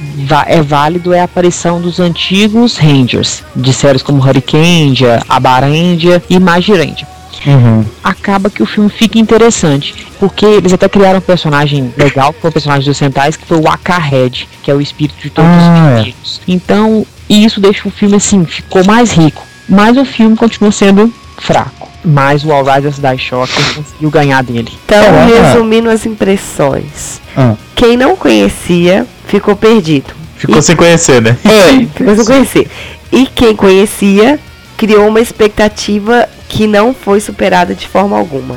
[0.46, 7.08] é válido é a aparição dos antigos Rangers, de séries como Hurricandia, Abarendia e Magirendia.
[7.46, 7.84] Uhum.
[8.04, 12.50] Acaba que o filme fica interessante, porque eles até criaram um personagem legal, que foi
[12.50, 15.92] o personagem dos Sentais, que foi o Akahead, que é o espírito de todos Ah,
[15.94, 16.40] os espíritos.
[16.46, 19.42] Então, isso deixa o filme assim, ficou mais rico.
[19.68, 21.88] Mas o filme continua sendo fraco.
[22.04, 24.72] Mas o All Riders Die Shocker conseguiu ganhar dele.
[24.84, 27.20] Então, resumindo as impressões.
[27.36, 27.54] Ah.
[27.74, 30.12] Quem não conhecia ficou perdido.
[30.36, 31.36] Ficou E- sem conhecer, né?
[31.44, 32.70] É, ficou sem conhecer.
[33.12, 34.38] E quem conhecia
[34.76, 38.56] criou uma expectativa que não foi superada de forma alguma.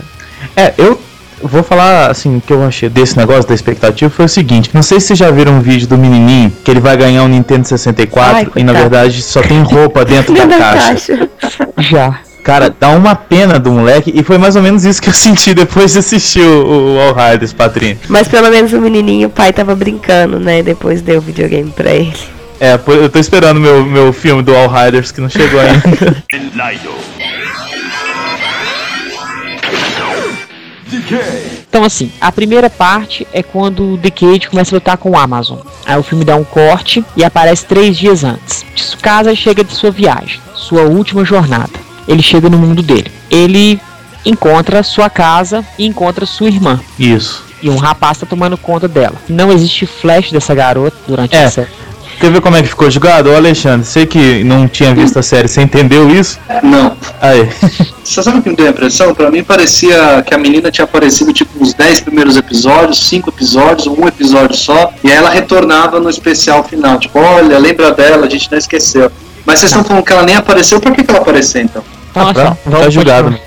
[0.57, 0.99] É, eu
[1.41, 4.81] vou falar assim, o que eu achei desse negócio da expectativa foi o seguinte, não
[4.81, 7.67] sei se vocês já viram um vídeo do menininho que ele vai ganhar um Nintendo
[7.67, 11.29] 64 Ai, e na verdade só tem roupa dentro da Dentro da caixa.
[11.77, 12.19] Já.
[12.43, 15.53] Cara, dá uma pena do moleque e foi mais ou menos isso que eu senti
[15.53, 17.97] depois de assistir o, o All Riders, Patrinho.
[18.09, 20.61] Mas pelo menos o menininho, o pai tava brincando, né?
[20.63, 22.13] Depois deu o videogame pra ele.
[22.59, 26.23] É, eu tô esperando meu meu filme do All Riders que não chegou ainda.
[31.67, 35.59] Então, assim, a primeira parte é quando o Decade começa a lutar com o Amazon.
[35.85, 38.63] Aí o filme dá um corte e aparece três dias antes.
[38.75, 41.71] Tsukasa chega de sua viagem, sua última jornada.
[42.07, 43.11] Ele chega no mundo dele.
[43.29, 43.79] Ele
[44.25, 46.79] encontra sua casa e encontra sua irmã.
[46.99, 47.43] Isso.
[47.61, 49.15] E um rapaz tá tomando conta dela.
[49.27, 51.45] Não existe flash dessa garota durante É.
[51.45, 51.69] a série.
[52.23, 53.29] Quer ver como é que ficou jogado?
[53.29, 56.39] Ô Alexandre, você que não tinha visto a série, você entendeu isso?
[56.63, 56.95] Não.
[57.19, 57.49] Aí.
[58.01, 59.13] Você sabe o que me deu a impressão?
[59.13, 63.87] Pra mim parecia que a menina tinha aparecido tipo nos 10 primeiros episódios, 5 episódios,
[63.87, 66.97] um episódio só, e aí ela retornava no especial final.
[66.97, 69.11] Tipo, olha, lembra dela, a gente não esqueceu.
[69.45, 71.83] Mas vocês estão falando que ela nem apareceu, por que, que ela apareceu então?
[72.13, 73.37] Pra, só, tá vamos julgado.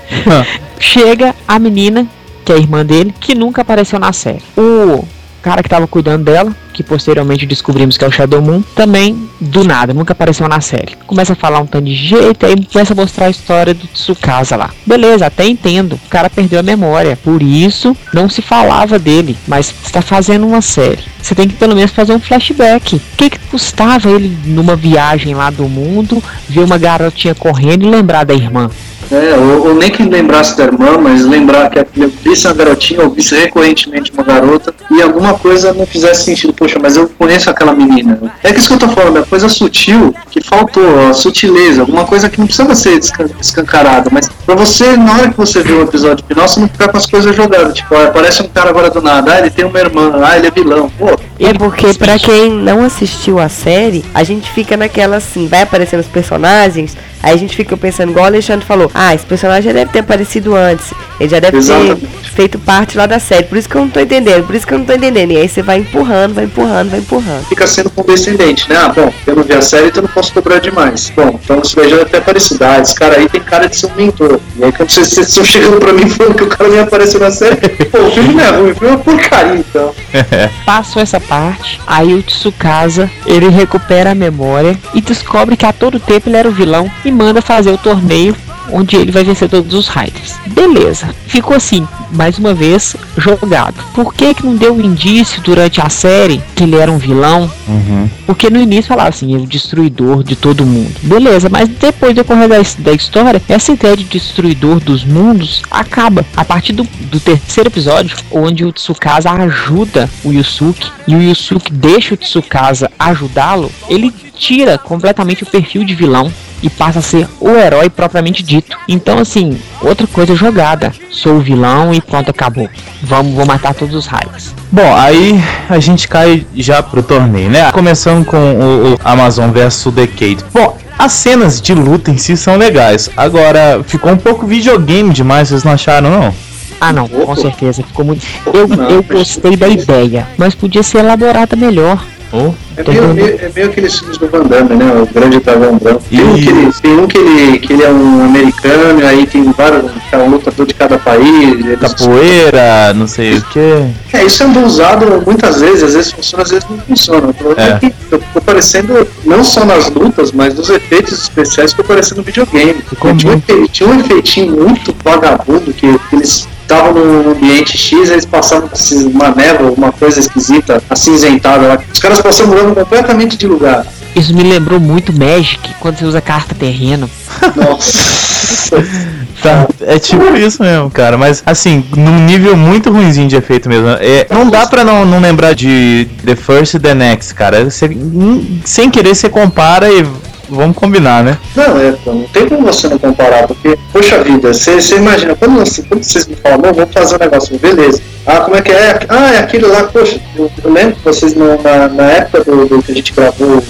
[0.79, 2.05] Chega a menina,
[2.45, 4.43] que é a irmã dele, que nunca apareceu na série.
[4.55, 5.03] O
[5.41, 9.63] cara que tava cuidando dela, que posteriormente descobrimos que é o Shadow Moon, também do
[9.63, 10.95] nada, nunca apareceu na série.
[11.07, 14.55] Começa a falar um tanto de jeito, aí começa a mostrar a história do Tsukasa
[14.55, 14.69] lá.
[14.85, 15.93] Beleza, até entendo.
[15.93, 20.61] O cara perdeu a memória, por isso não se falava dele, mas está fazendo uma
[20.61, 21.01] série.
[21.19, 22.97] Você tem que pelo menos fazer um flashback.
[22.97, 27.89] O que, que custava ele numa viagem lá do mundo, ver uma garotinha correndo e
[27.89, 28.69] lembrar da irmã?
[29.11, 33.01] É, ou, ou nem que lembrasse da irmã, mas lembrar que eu visse uma garotinha,
[33.03, 36.53] ou visse recorrentemente uma garota, e alguma coisa não fizesse sentido.
[36.53, 38.19] Poxa, mas eu conheço aquela menina.
[38.43, 42.05] É que isso que eu tô falando, é coisa sutil que faltou, a sutileza, alguma
[42.05, 45.73] coisa que não precisa ser descan- escancarada, mas pra você, na hora que você vê
[45.73, 47.73] o episódio final, você não ficar com as coisas jogadas.
[47.73, 50.51] Tipo, aparece um cara agora do nada, ah, ele tem uma irmã, ah, ele é
[50.51, 50.91] vilão.
[50.97, 51.07] Pô,
[51.39, 56.01] É porque pra quem não assistiu a série, a gente fica naquela assim, vai aparecendo
[56.01, 56.95] os personagens,
[57.27, 59.99] aí a gente fica pensando, igual o Alexandre falou, ah, esse personagem já deve ter
[59.99, 62.01] aparecido antes, ele já deve Exatamente.
[62.01, 64.65] ter feito parte lá da série, por isso que eu não tô entendendo, por isso
[64.65, 65.31] que eu não tô entendendo.
[65.31, 67.45] E aí você vai empurrando, vai empurrando, vai empurrando.
[67.47, 68.77] fica sendo condescendente, né?
[68.77, 71.11] Ah, bom, eu não vi a série, então eu não posso cobrar demais.
[71.15, 72.63] Bom, então isso daí já deve ter aparecido.
[72.63, 74.39] Ah, esse cara aí tem cara de ser um mentor.
[74.55, 77.19] E aí quando vocês vocês estão chegando pra mim falando que o cara nem apareceu
[77.19, 79.93] na série, pô, o filme não é ruim, o filme é uma porcaria, então.
[80.65, 85.99] Passou essa parte, aí o Tsukasa ele recupera a memória e descobre que a todo
[85.99, 88.35] tempo ele era o vilão e manda fazer o torneio
[88.71, 90.35] onde ele vai vencer todos os Riders.
[90.47, 93.75] Beleza, ficou assim, mais uma vez jogado.
[93.93, 97.49] Por que que não deu indício durante a série que ele era um vilão?
[97.67, 98.09] Uhum.
[98.25, 100.93] Porque no início falava assim, ele é o destruidor de todo mundo.
[101.03, 106.25] Beleza, mas depois do decorrer da, da história, essa ideia de destruidor dos mundos acaba.
[106.35, 111.71] A partir do, do terceiro episódio, onde o Tsukasa ajuda o Yusuke e o Yusuke
[111.71, 117.27] deixa o Tsukasa ajudá-lo, ele tira completamente o perfil de vilão e passa a ser
[117.39, 118.77] o herói propriamente dito.
[118.87, 120.93] Então, assim, outra coisa jogada.
[121.09, 122.69] Sou o vilão e pronto, acabou.
[123.01, 124.53] Vamos, vou matar todos os raios.
[124.71, 127.71] Bom, aí a gente cai já pro torneio, né?
[127.71, 130.37] Começando com o, o Amazon versus Decade.
[130.53, 133.09] Bom, as cenas de luta em si são legais.
[133.15, 136.33] Agora, ficou um pouco videogame demais, vocês não acharam, não?
[136.79, 138.25] Ah não, com certeza, ficou muito.
[138.53, 142.03] Eu, Não, eu gostei da ideia, mas podia ser elaborada melhor.
[142.33, 144.85] Oh, É meio, meio- é meio aqueles filmes do Van Damme, né?
[145.01, 146.03] O grande dragão branco.
[146.09, 149.25] Tem um, que ele, tem um que, ele, que ele é um americano, e aí
[149.25, 151.55] tem vários, é um lutador de cada país.
[151.79, 153.85] capoeira, não sei o que.
[154.13, 157.27] É, isso é usado muitas vezes, às vezes funciona, às vezes não funciona.
[157.29, 157.73] O problema É.
[157.75, 162.75] é, que ficou parecendo, não só nas lutas, mas nos efeitos especiais, ficou parecendo videogame.
[163.17, 168.67] Tinha, um tinha um efeitinho muito vagabundo que eles estavam num ambiente X, eles passavam
[168.67, 168.77] por
[169.13, 171.79] uma névoa, uma coisa esquisita, acinzentada lá.
[171.91, 173.85] Os caras passavam mudando completamente de lugar.
[174.15, 177.09] Isso me lembrou muito Magic, quando você usa carta terreno.
[177.55, 178.77] Nossa.
[179.41, 181.15] Tá, é tipo isso mesmo, cara.
[181.15, 183.87] Mas assim, num nível muito ruimzinho de efeito mesmo.
[183.87, 187.69] É, não dá pra não, não lembrar de The First e The Next, cara.
[187.69, 190.03] Você, hum, sem querer você compara e
[190.49, 191.37] vamos combinar, né?
[191.55, 195.55] Não, é, não tem como você não comparar, porque, poxa vida, você você imagina, quando,
[195.87, 198.01] quando vocês me falam, não, vamos fazer um negócio, beleza.
[198.25, 198.99] Ah, como é que é?
[199.07, 202.65] Ah, é aquele lá, poxa, eu, eu lembro que vocês no- na, na época do,
[202.65, 203.63] do que a gente gravou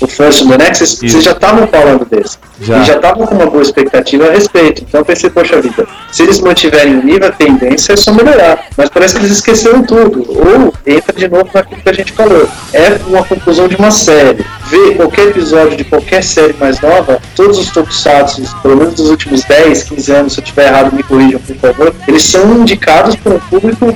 [0.00, 2.36] o First and the Next, vocês, vocês já estavam falando desse.
[2.60, 2.78] Já.
[2.78, 4.82] E já estavam com uma boa expectativa a respeito.
[4.86, 8.66] Então eu pensei, poxa vida, se eles mantiverem o nível, a tendência é só melhorar.
[8.76, 10.24] Mas parece que eles esqueceram tudo.
[10.28, 12.48] Ou entra de novo naquilo que a gente falou.
[12.72, 14.44] É uma conclusão de uma série.
[14.70, 19.44] Ver qualquer episódio de qualquer série mais nova, todos os tokusatsu, pelo menos dos últimos
[19.44, 23.32] 10, 15 anos, se eu estiver errado, me corrijam, por favor, eles são indicados por
[23.32, 23.94] um público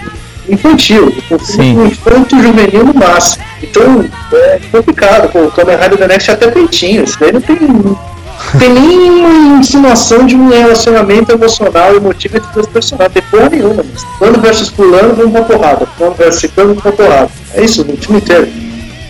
[0.48, 3.44] infantil, um público infanto juvenil no máximo.
[3.62, 7.40] Então é complicado, pô, o Kamen Rider The Next é até peitinho, isso daí não
[7.40, 7.56] tem
[8.58, 13.12] tem nenhuma insinuação de um relacionamento emocional e emotivo entre dois personagens.
[13.12, 13.84] Tem porra nenhuma.
[14.18, 15.86] Fulano versus fulano, vamos pra porrada.
[15.98, 17.30] Fulano versus ciclano, vamos pra porrada.
[17.54, 18.48] É isso, no time inteiro.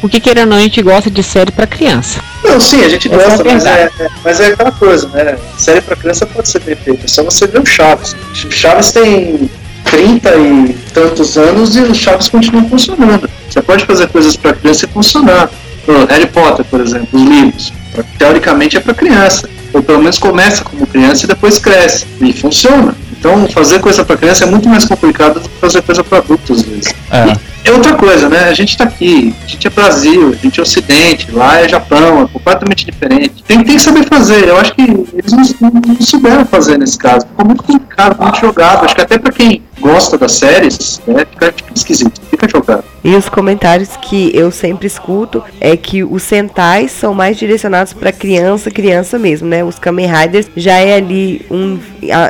[0.00, 2.20] Porque querendo ou não, a gente gosta de série pra criança.
[2.44, 5.36] Não, sim, a gente Essa gosta, é mas, é, é- mas é aquela coisa, né?
[5.56, 7.04] Série pra criança pode ser bem feita.
[7.04, 8.14] É só você ver o Chaves.
[8.44, 9.50] O Chaves tem
[9.84, 13.28] 30 e tantos anos e o Chaves continua funcionando.
[13.50, 15.50] Você pode fazer coisas pra criança e funcionar.
[15.84, 17.72] Pô, Harry Potter, por exemplo, os livros.
[18.18, 19.48] Teoricamente é pra criança.
[19.72, 22.06] Ou pelo menos começa como criança e depois cresce.
[22.20, 22.94] E funciona.
[23.18, 26.60] Então, fazer coisa pra criança é muito mais complicado do que fazer coisa pra adultos,
[26.60, 26.94] às vezes.
[27.10, 27.48] É.
[27.64, 28.48] É outra coisa, né?
[28.48, 32.22] A gente tá aqui, a gente é Brasil, a gente é Ocidente, lá é Japão,
[32.22, 33.42] é completamente diferente.
[33.46, 34.48] Tem, tem que saber fazer.
[34.48, 37.26] Eu acho que eles não, não souberam fazer nesse caso.
[37.26, 38.84] Ficou muito complicado, muito jogado.
[38.84, 42.84] Acho que até pra quem gosta das séries, né, fica, fica esquisito, fica jogado.
[43.04, 48.12] E os comentários que eu sempre escuto é que os Sentais são mais direcionados para
[48.12, 49.64] criança, criança mesmo, né?
[49.64, 51.78] Os Kamen Riders já é ali um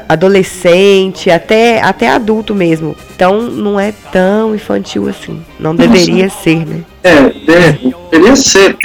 [0.08, 2.94] adolescente, até, até adulto mesmo.
[3.16, 5.42] Então não é tão infantil assim.
[5.58, 6.80] Não deveria ser, né?
[7.02, 7.14] É,
[7.46, 8.76] deve- deveria ser.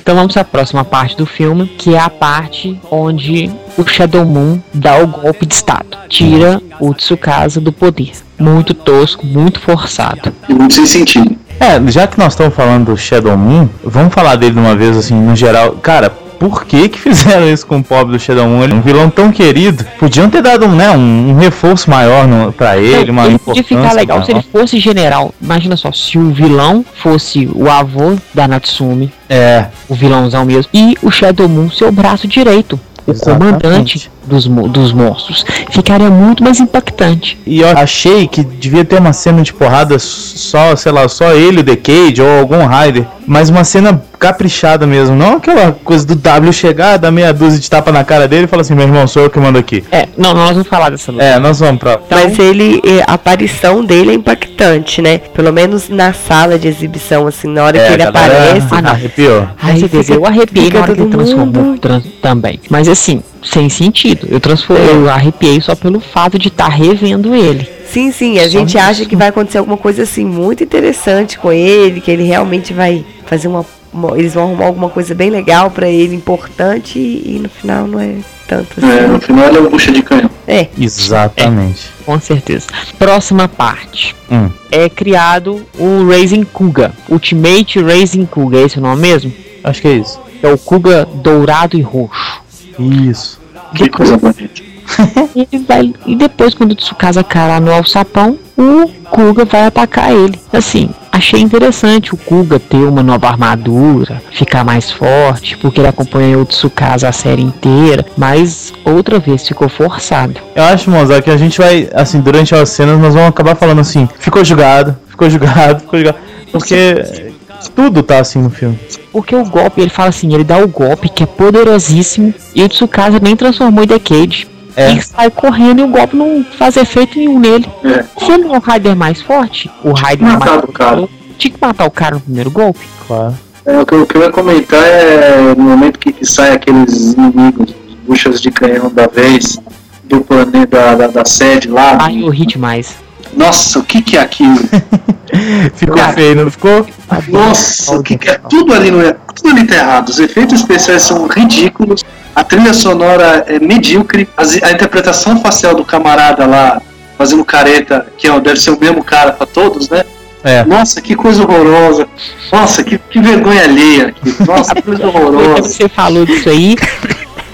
[0.00, 4.24] Então vamos para a próxima parte do filme, que é a parte onde o Shadow
[4.24, 8.12] Moon dá o golpe de estado, tira o Tsukasa do poder.
[8.38, 10.32] Muito tosco, muito forçado.
[10.48, 11.36] E muito sem sentido.
[11.58, 14.96] É, já que nós estamos falando do Shadow Moon, vamos falar dele de uma vez,
[14.96, 15.72] assim, no geral.
[15.82, 18.62] Cara, por que que fizeram isso com o pobre do Shadow Moon?
[18.64, 19.84] Ele é um vilão tão querido.
[19.98, 23.92] Podiam ter dado né, um, um reforço maior no, pra ele, uma ele podia ficar
[23.92, 25.34] legal se ele fosse general.
[25.40, 30.96] Imagina só, se o vilão fosse o avô da Natsumi, É, o vilãozão mesmo, e
[31.02, 33.62] o Shadow Moon seu braço direito, o Exatamente.
[33.62, 35.44] comandante dos, dos monstros.
[35.70, 37.38] Ficaria muito mais impactante.
[37.46, 41.60] e eu achei que devia ter uma cena de porrada só, sei lá, só ele,
[41.60, 46.14] o The Cage ou algum Rider, mas uma cena caprichada mesmo, não aquela coisa do
[46.14, 49.06] W chegar, dar meia dúzia de tapa na cara dele e falar assim, meu irmão,
[49.06, 49.84] sou eu que mando aqui.
[49.92, 51.22] É, não, nós vamos falar dessa luta.
[51.22, 51.98] É, nós vamos pra.
[52.10, 55.18] Mas ele, eh, a aparição dele é impactante, né?
[55.18, 58.66] Pelo menos na sala de exibição, assim, na hora É, que ele galera aparece.
[58.70, 58.90] Ah, não.
[58.90, 59.48] Arrepiou.
[59.62, 62.58] Aí Aí você fica- eu arrepiei fica na hora que ele transformou mundo- trans- também.
[62.70, 64.15] Mas assim, sem sentido.
[64.28, 67.68] Eu, transfor- eu arrepiei só pelo fato de estar revendo ele.
[67.88, 68.78] Sim, sim, a Só gente isso.
[68.78, 73.04] acha que vai acontecer alguma coisa assim muito interessante com ele, que ele realmente vai
[73.26, 73.64] fazer uma.
[73.92, 77.86] uma- eles vão arrumar alguma coisa bem legal pra ele, importante, e, e no final
[77.86, 78.16] não é
[78.48, 79.08] tanto É, assim.
[79.12, 80.30] no final ele é um bucha de canhão.
[80.46, 81.88] É, Exatamente.
[82.04, 82.66] Com certeza.
[82.98, 84.14] Próxima parte.
[84.30, 84.50] Hum.
[84.70, 86.92] É criado o Raising Kuga.
[87.08, 89.32] Ultimate Raising Kuga, é esse o nome mesmo?
[89.64, 90.20] Acho que é isso.
[90.42, 92.42] É o Kuga dourado e roxo.
[92.78, 93.40] Isso.
[93.74, 94.62] Que coisa bonita.
[95.34, 100.12] E, ele vai- e depois, quando o Tsukasa cair no alçapão, o Kuga vai atacar
[100.12, 100.38] ele.
[100.52, 106.42] Assim, achei interessante o Kuga ter uma nova armadura, ficar mais forte, porque ele acompanhou
[106.42, 110.40] o Tsukasa a série inteira, mas outra vez ficou forçado.
[110.54, 113.80] Eu acho, Mozart, que a gente vai, assim, durante as cenas, nós vamos acabar falando
[113.80, 116.18] assim, ficou julgado, ficou julgado, ficou julgado.
[116.52, 117.25] Porque
[117.68, 118.78] tudo tá assim no filme.
[119.12, 122.68] Porque o golpe, ele fala assim, ele dá o golpe que é poderosíssimo, e o
[122.68, 124.48] Tsukasa nem transformou em Decade.
[124.76, 124.92] É.
[124.92, 127.66] E sai correndo e o golpe não faz efeito nenhum nele.
[127.82, 128.04] É.
[128.18, 131.08] Se ele não é o Raider mais forte, o Raider matar mais o cara.
[131.38, 132.86] Tinha que matar o cara no primeiro golpe.
[133.06, 133.34] Claro.
[133.64, 137.14] É, o, que, o que eu ia comentar é no momento que, que sai aqueles
[137.14, 139.58] inimigos, os buchas de canhão da vez,
[140.04, 141.98] do planeta da, da, da sede lá.
[142.00, 142.96] Ai, eu ri demais.
[143.34, 144.58] Nossa, o que, que é aquilo?
[145.74, 146.12] Ficou Cara.
[146.12, 146.86] feio, não ficou?
[147.28, 148.38] Nossa, o que, que é?
[148.48, 149.14] Tudo ali não é.
[149.34, 150.08] Tudo ali tá errado.
[150.08, 152.02] Os efeitos especiais são ridículos.
[152.34, 154.28] A trilha sonora é medíocre.
[154.36, 156.80] as- a interpretação facial do camarada lá
[157.18, 160.04] fazendo careta, que ó, deve ser o mesmo cara pra todos, né?
[160.44, 160.64] É.
[160.64, 162.06] Nossa, que coisa horrorosa.
[162.52, 164.08] Nossa, que, que vergonha alheia.
[164.08, 164.36] aqui.
[164.46, 165.62] Nossa, que coisa horrorosa.
[165.62, 166.76] você falou disso aí,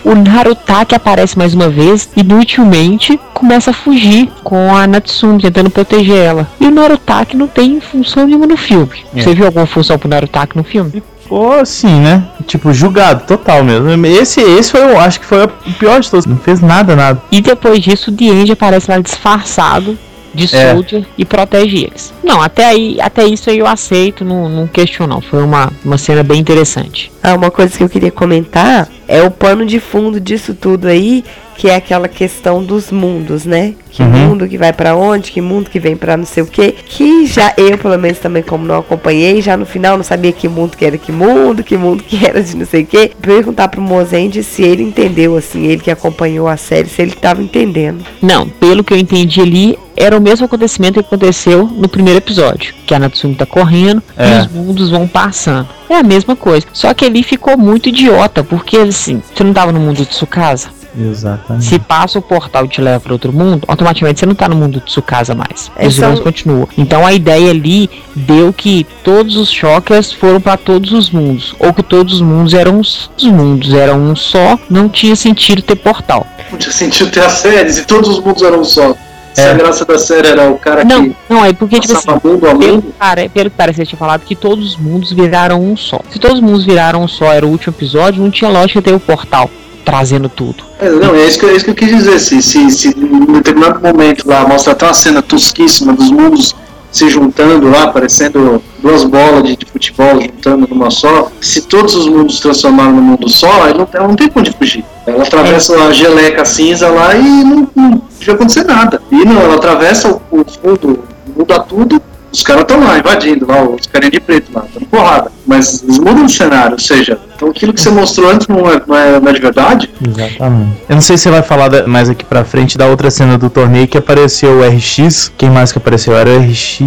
[0.04, 6.16] o Narutaki aparece mais uma vez, inutilmente, começa a fugir com a Natsumi, tentando proteger
[6.16, 6.48] ela.
[6.60, 9.04] E o Narutaki não tem função nenhuma no filme.
[9.14, 9.22] É.
[9.22, 11.02] Você viu alguma função pro Narutaki no filme?
[11.22, 12.24] Ficou assim, né?
[12.46, 14.06] Tipo, julgado, total mesmo.
[14.06, 15.48] Esse, esse foi, eu acho que foi o
[15.78, 16.26] pior de todos.
[16.26, 17.22] Não fez nada, nada.
[17.30, 19.98] E depois disso, o Dienji aparece lá disfarçado
[20.34, 20.72] de É.
[20.72, 22.12] Soldier e protege eles.
[22.22, 25.20] Não, até aí, até isso aí eu aceito, não, não questiono não.
[25.20, 27.12] Foi uma, uma cena bem interessante.
[27.22, 31.24] Ah, uma coisa que eu queria comentar é o pano de fundo disso tudo aí,
[31.62, 33.74] que é aquela questão dos mundos, né?
[33.88, 34.08] Que Uhum.
[34.08, 36.74] mundo que vai pra onde, que mundo que vem pra não sei o quê.
[36.86, 40.48] Que já eu, pelo menos também como não acompanhei, já no final não sabia que
[40.48, 43.12] mundo que era que mundo, que mundo que era de não sei o quê.
[43.22, 47.40] Perguntar pro Mozende se ele entendeu, assim, ele que acompanhou a série, se ele tava
[47.40, 48.04] entendendo.
[48.20, 52.74] Não, pelo que eu entendi ali, era o mesmo acontecimento que aconteceu no primeiro episódio.
[52.84, 54.38] Que a Natsumi tá correndo É.
[54.38, 55.68] e os mundos vão passando.
[55.88, 56.66] É a mesma coisa.
[56.72, 60.81] Só que ali ficou muito idiota, porque assim, você não tava no mundo de Tsukasa?
[60.98, 61.64] Exatamente.
[61.64, 64.56] Se passa o portal e te leva para outro mundo, automaticamente você não tá no
[64.56, 65.70] mundo de Tsukasa mais.
[65.76, 66.68] É Os vilões continuam.
[66.76, 71.54] Então a ideia ali deu que todos os Shockers foram para todos os mundos.
[71.58, 75.62] Ou que todos os mundos eram os os mundos, eram um só, não tinha sentido
[75.62, 76.26] ter portal.
[76.50, 78.94] Não tinha sentido ter as séries e todos os mundos eram só.
[79.32, 82.10] Se a graça da série era o cara Não, que não, é porque, tipo assim,
[82.22, 82.94] mundo a pelo, mundo.
[83.32, 86.00] pelo que parece, você tinha falado que todos os mundos viraram um só.
[86.10, 88.92] Se todos os mundos viraram um só, era o último episódio, não tinha lógica ter
[88.92, 89.50] o portal
[89.84, 90.64] trazendo tudo.
[90.80, 92.18] É, não, é isso, que, é isso que eu quis dizer.
[92.18, 96.54] Se, se, se em determinado momento lá mostra até uma cena tosquíssima dos mundos
[96.92, 102.06] se juntando lá, parecendo duas bolas de, de futebol juntando numa só, se todos os
[102.06, 104.84] mundos se transformaram num mundo só, aí não, ela não tem onde fugir.
[105.06, 109.00] Ela atravessa a geleca cinza lá e não, não vai acontecer nada.
[109.10, 111.04] E não, ela atravessa o, o fundo,
[111.34, 112.00] muda tudo,
[112.32, 115.30] os caras estão lá invadindo, lá, os carinha de preto lá, dando porrada.
[115.46, 118.82] Mas eles mudam o cenário, ou seja, então aquilo que você mostrou antes não é,
[118.86, 119.90] não é, não é de verdade.
[120.00, 120.82] Exatamente.
[120.88, 123.50] Eu não sei se você vai falar mais aqui pra frente da outra cena do
[123.50, 125.30] torneio que apareceu o RX.
[125.36, 126.16] Quem mais que apareceu?
[126.16, 126.78] Era o RX.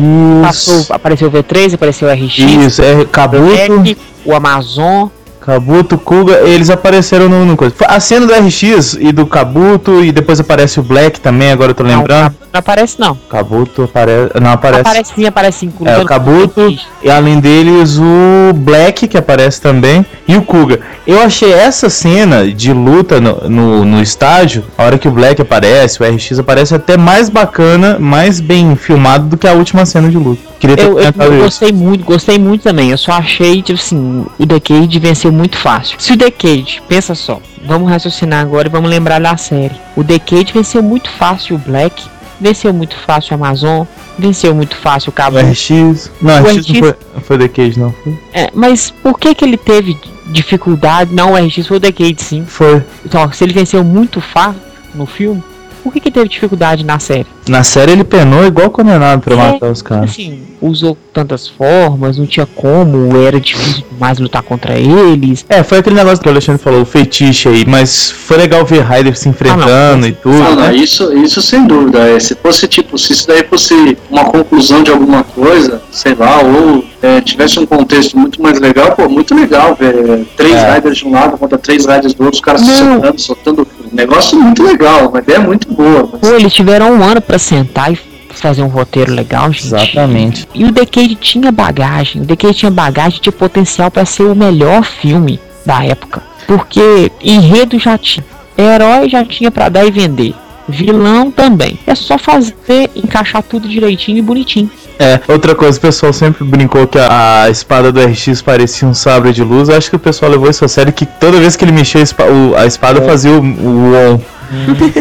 [0.42, 5.10] Passou, apareceu o V3, apareceu o RX, Isso, é o Kabuto, Black, o Amazon.
[5.46, 7.76] Kabuto, Kuga, eles apareceram no, no coisa.
[7.88, 11.76] A cena do RX e do Kabuto e depois aparece o Black também, agora eu
[11.76, 12.34] tô Não, lembrando.
[12.52, 13.16] não aparece não.
[13.30, 14.82] Kabuto aparece, não aparece.
[14.82, 15.74] Aparece sim, aparece sim.
[15.86, 20.80] É, o Kabuto e além deles o Black que aparece também e o Kuga.
[21.06, 25.40] Eu achei essa cena de luta no, no, no estádio, a hora que o Black
[25.40, 30.10] aparece, o RX aparece até mais bacana, mais bem filmado do que a última cena
[30.10, 30.42] de luta.
[30.60, 32.92] Queria Eu, eu, eu gostei muito, gostei muito também.
[32.92, 35.98] Eu só achei, tipo assim, o Decade venceu muito fácil.
[36.00, 39.76] Se o Decade, pensa só, vamos raciocinar agora e vamos lembrar da série.
[39.96, 42.04] O Decade venceu muito fácil o Black,
[42.40, 43.86] venceu muito fácil o Amazon,
[44.18, 45.38] venceu muito fácil o Cabo.
[45.38, 46.12] O RX.
[46.22, 47.92] Não, O RX, RX não foi, foi The Cage, não.
[48.04, 48.18] Foi.
[48.34, 49.98] É, mas por que que ele teve
[50.28, 51.14] dificuldade?
[51.14, 52.46] Não, o RX foi o Decade sim.
[52.46, 52.84] foi.
[53.06, 54.62] Então, se ele venceu muito fácil
[54.94, 55.44] no filme,
[55.86, 57.28] por que que teve dificuldade na série?
[57.48, 60.10] Na série ele penou igual condenado pra É, matar os caras.
[60.10, 65.46] Assim, usou tantas formas, não tinha como, era difícil demais lutar contra eles.
[65.48, 68.82] É, foi aquele negócio que o Alexandre falou, o fetiche aí, mas foi legal ver
[68.84, 70.36] Ryder se enfrentando e tudo.
[70.40, 70.76] Não, não, né?
[70.76, 72.00] isso, isso sem dúvida.
[72.00, 76.42] É, se fosse tipo, se isso daí fosse uma conclusão de alguma coisa, sei lá,
[76.42, 80.74] ou é, tivesse um contexto muito mais legal, pô, muito legal ver três É.
[80.74, 83.68] riders de um lado contra três riders do outro, os caras se soltando, soltando.
[83.96, 86.10] Negócio muito legal, uma ideia muito boa.
[86.12, 88.00] mas- Pô, eles tiveram um ano pra sentar e
[88.32, 89.68] fazer um roteiro legal, gente.
[89.68, 90.48] Exatamente.
[90.54, 94.84] E o Decade tinha bagagem, o Decade tinha bagagem de potencial pra ser o melhor
[94.84, 96.22] filme da época.
[96.46, 98.26] Porque enredo já tinha,
[98.58, 100.34] herói já tinha pra dar e vender,
[100.68, 101.80] vilão também.
[101.88, 102.54] É só fazer,
[102.96, 104.70] encaixar tudo direitinho e bonitinho.
[105.00, 108.94] É, outra coisa, o pessoal sempre brincou que a, a espada do RX parecia um
[108.94, 109.70] sabre de luz.
[109.70, 112.02] Eu acho que o pessoal levou isso a sério, que toda vez que ele mexia
[112.02, 114.20] a espa- o- a espada fazia o, o on.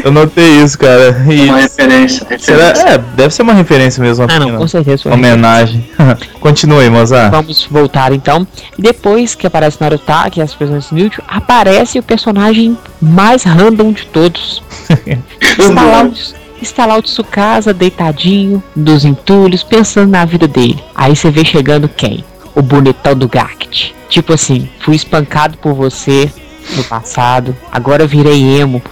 [0.03, 1.22] Eu notei isso, cara.
[1.30, 2.26] E Uma referência.
[2.38, 2.88] será, referência.
[2.95, 4.24] é, deve ser uma referência mesmo.
[4.24, 5.03] uma Ah, não, pequena com certeza.
[5.03, 5.12] foi.
[5.12, 5.86] Homenagem.
[6.40, 7.30] Continue, Mozart.
[7.30, 8.47] Vamos voltar então.
[8.78, 13.92] E depois que aparece Naruto, que é as pessoas inúteis, aparece o personagem mais random
[13.92, 14.62] de todos.
[15.59, 16.11] está, lá,
[16.64, 20.82] está lá o Tsukasa deitadinho, dos entulhos, pensando na vida dele.
[20.94, 22.24] Aí você vê chegando quem?
[22.54, 23.94] O bonitão do Gact.
[24.08, 26.30] Tipo assim, fui espancado por você
[26.76, 28.82] no passado, agora eu virei emo.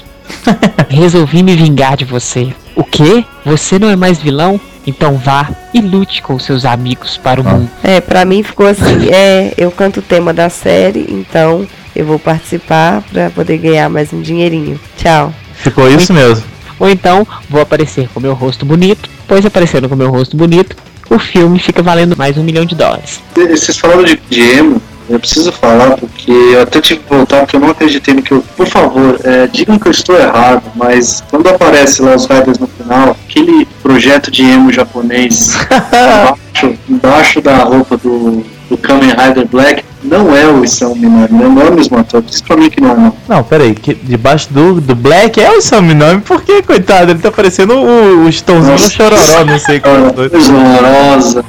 [0.88, 2.52] Resolvi me vingar de você.
[2.74, 3.24] O quê?
[3.44, 4.60] Você não é mais vilão?
[4.86, 7.52] Então vá e lute com seus amigos para o Ah.
[7.52, 7.70] mundo.
[7.84, 12.18] É, pra mim ficou assim, é, eu canto o tema da série, então eu vou
[12.18, 14.80] participar pra poder ganhar mais um dinheirinho.
[14.96, 15.32] Tchau.
[15.54, 16.44] Ficou isso mesmo.
[16.82, 20.76] Ou então vou aparecer com meu rosto bonito, pois aparecendo com meu rosto bonito,
[21.08, 23.20] o filme fica valendo mais um milhão de dólares.
[23.36, 27.54] Vocês falaram de, de emo, eu preciso falar porque eu até tive que voltar porque
[27.54, 28.42] eu não acreditei no que eu.
[28.56, 32.66] Por favor, é, digam que eu estou errado, mas quando aparece lá os riders no
[32.66, 39.84] final, aquele projeto de emo japonês embaixo, embaixo da roupa do, do Kamen Rider Black
[40.02, 42.22] não é o Isao Minami, não é o mesmo ator.
[42.22, 43.14] Diz pra mim que não é, não.
[43.28, 47.12] Não, peraí, que debaixo do, do Black é o Sam Nome, por que, coitado?
[47.12, 48.32] Ele tá parecendo o, o.
[48.32, 50.30] Chororó, não sei qual dos dois.
[50.32, 51.44] coisa horrorosa.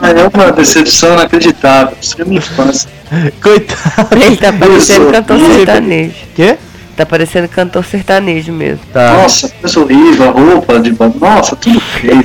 [0.00, 1.96] Ah, É uma decepção inacreditável.
[2.00, 2.90] Isso é minha infância.
[3.42, 4.08] Coitado.
[4.14, 6.14] Ele tá parecendo cantor sertanejo.
[6.36, 6.56] Quê?
[6.96, 8.80] Tá parecendo cantor sertanejo mesmo.
[8.92, 9.14] Tá.
[9.14, 12.22] Nossa, coisa horrível, a roupa de Nossa, tudo feio.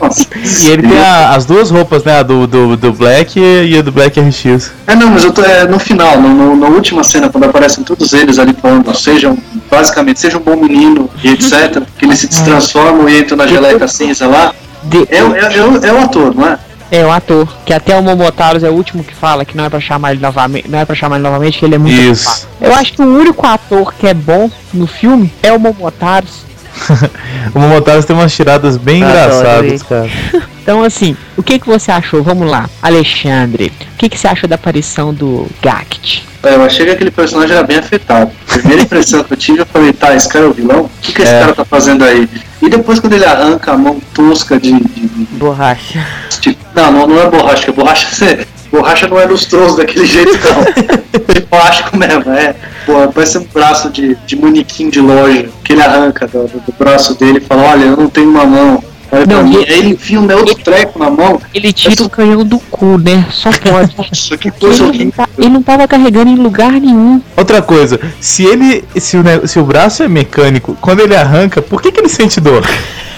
[0.00, 0.26] Nossa,
[0.62, 2.18] E ele tem a- as duas roupas, né?
[2.18, 4.70] A do, do, do Black e a do Black RX.
[4.86, 7.82] É, não, mas eu tô é, no final, no, no- na última cena, quando aparecem
[7.82, 9.38] todos eles ali falando, sejam,
[9.70, 13.88] basicamente, seja um bom menino e etc., que eles se transformam e entram na geleca
[13.88, 14.52] cinza lá,
[14.84, 16.58] De- é, o- é, é, o- é o ator, não é?
[16.90, 19.68] é o ator, que até o Momotaros é o último que fala que não é
[19.68, 22.28] pra chamar ele novamente, não é para chamar ele novamente, que ele é muito Isso.
[22.28, 22.46] ocupado.
[22.60, 26.44] Eu acho que o único ator que é bom no filme é o Momotaros.
[27.54, 29.78] O Momotaros tem umas tiradas bem Adoro engraçadas, ele.
[29.80, 30.46] cara.
[30.66, 32.24] Então assim, o que que você achou?
[32.24, 33.72] Vamos lá, Alexandre.
[33.94, 36.26] O que que você achou da aparição do Gact?
[36.42, 38.32] É, eu achei que aquele personagem era bem afetado.
[38.50, 40.80] A primeira impressão que eu tive, eu falei, tá, esse cara é o vilão?
[40.80, 41.38] O que, que esse É.
[41.40, 42.28] cara tá fazendo aí?
[42.60, 44.72] E depois quando ele arranca a mão tosca de.
[44.72, 45.06] de,
[45.38, 46.04] Borracha.
[46.40, 48.44] de- não, não, não é borracha, porque borracha, você-
[48.76, 50.96] borracha não é lustroso daquele jeito, não.
[51.34, 52.54] É plástico mesmo, é.
[52.84, 56.74] Pô, parece um braço de, de manequim de loja que ele arranca do, do- do
[56.78, 58.82] braço dele e fala: Olha, eu não tenho uma mão.
[59.10, 59.54] Olha pra Não, mim.
[59.54, 61.40] e- Aí ele enfia um outro treco na mão.
[61.54, 63.26] Ele tira o canhão do cu, né?
[63.30, 63.94] Só pode.
[63.98, 65.12] Nossa, que Ele coisa não, horrível.
[65.16, 67.20] tá- ele não tava carregando em lugar nenhum.
[67.36, 68.84] Outra coisa, se ele.
[68.96, 72.40] Se o, se o braço é mecânico, quando ele arranca, por que, que ele sente
[72.40, 72.64] dor?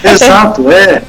[0.03, 1.01] Exato, é.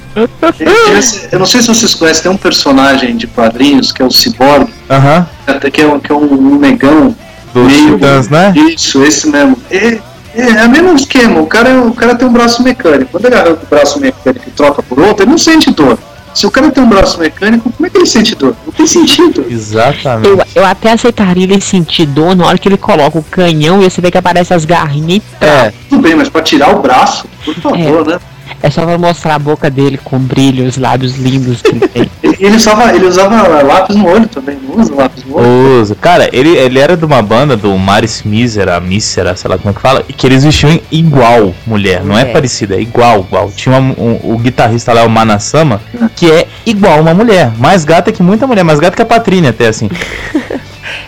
[1.33, 4.69] Eu não sei se vocês conhecem, tem um personagem de quadrinhos que é o Cyborg,
[4.91, 5.27] Aham.
[5.47, 7.15] até que é um, que é um, negão.
[7.53, 8.53] Dos meio- titãs, né?
[8.57, 9.57] Isso, esse mesmo.
[9.71, 9.99] É,
[10.35, 13.11] é, é o mesmo esquema, o cara, o cara tem um braço mecânico.
[13.11, 15.99] Quando ele arranca o braço mecânico e troca por outro, ele não sente dor.
[16.33, 18.55] Se o cara tem um braço mecânico, como é que ele sente dor?
[18.65, 19.45] Não tem sentido.
[19.51, 20.29] Exatamente.
[20.29, 23.91] Eu, eu até aceitaria ele sentir dor na hora que ele coloca o canhão e
[23.91, 27.27] você vê que aparece as garrinhas e É, Tudo bem, mas pra tirar o braço,
[27.45, 28.21] por favor, né?
[28.63, 32.11] É só pra mostrar a boca dele com brilho, os lábios lindos que ele tem.
[32.41, 35.81] Ele, usava, ele usava lápis no olho também, não usa lápis no olho?
[35.83, 35.95] usa.
[35.95, 39.73] Cara, ele, ele era de uma banda do Maris Mísera, Mísera, sei lá como é
[39.75, 42.25] que fala, e que eles vestiam igual mulher, não é, É.
[42.27, 43.51] parecida, é igual, igual.
[43.55, 45.83] Tinha uma- um- o guitarrista lá, o Manasama,
[46.17, 49.51] que é igual uma mulher, mais gata que muita mulher, mais gata que a Patrícia
[49.51, 49.91] até assim.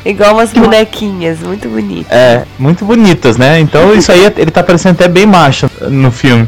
[0.05, 2.11] Igual umas bonequinhas, muito bonitas.
[2.11, 3.59] É, muito bonitas, né?
[3.61, 6.47] Então isso aí ele tá parecendo até bem macho no filme.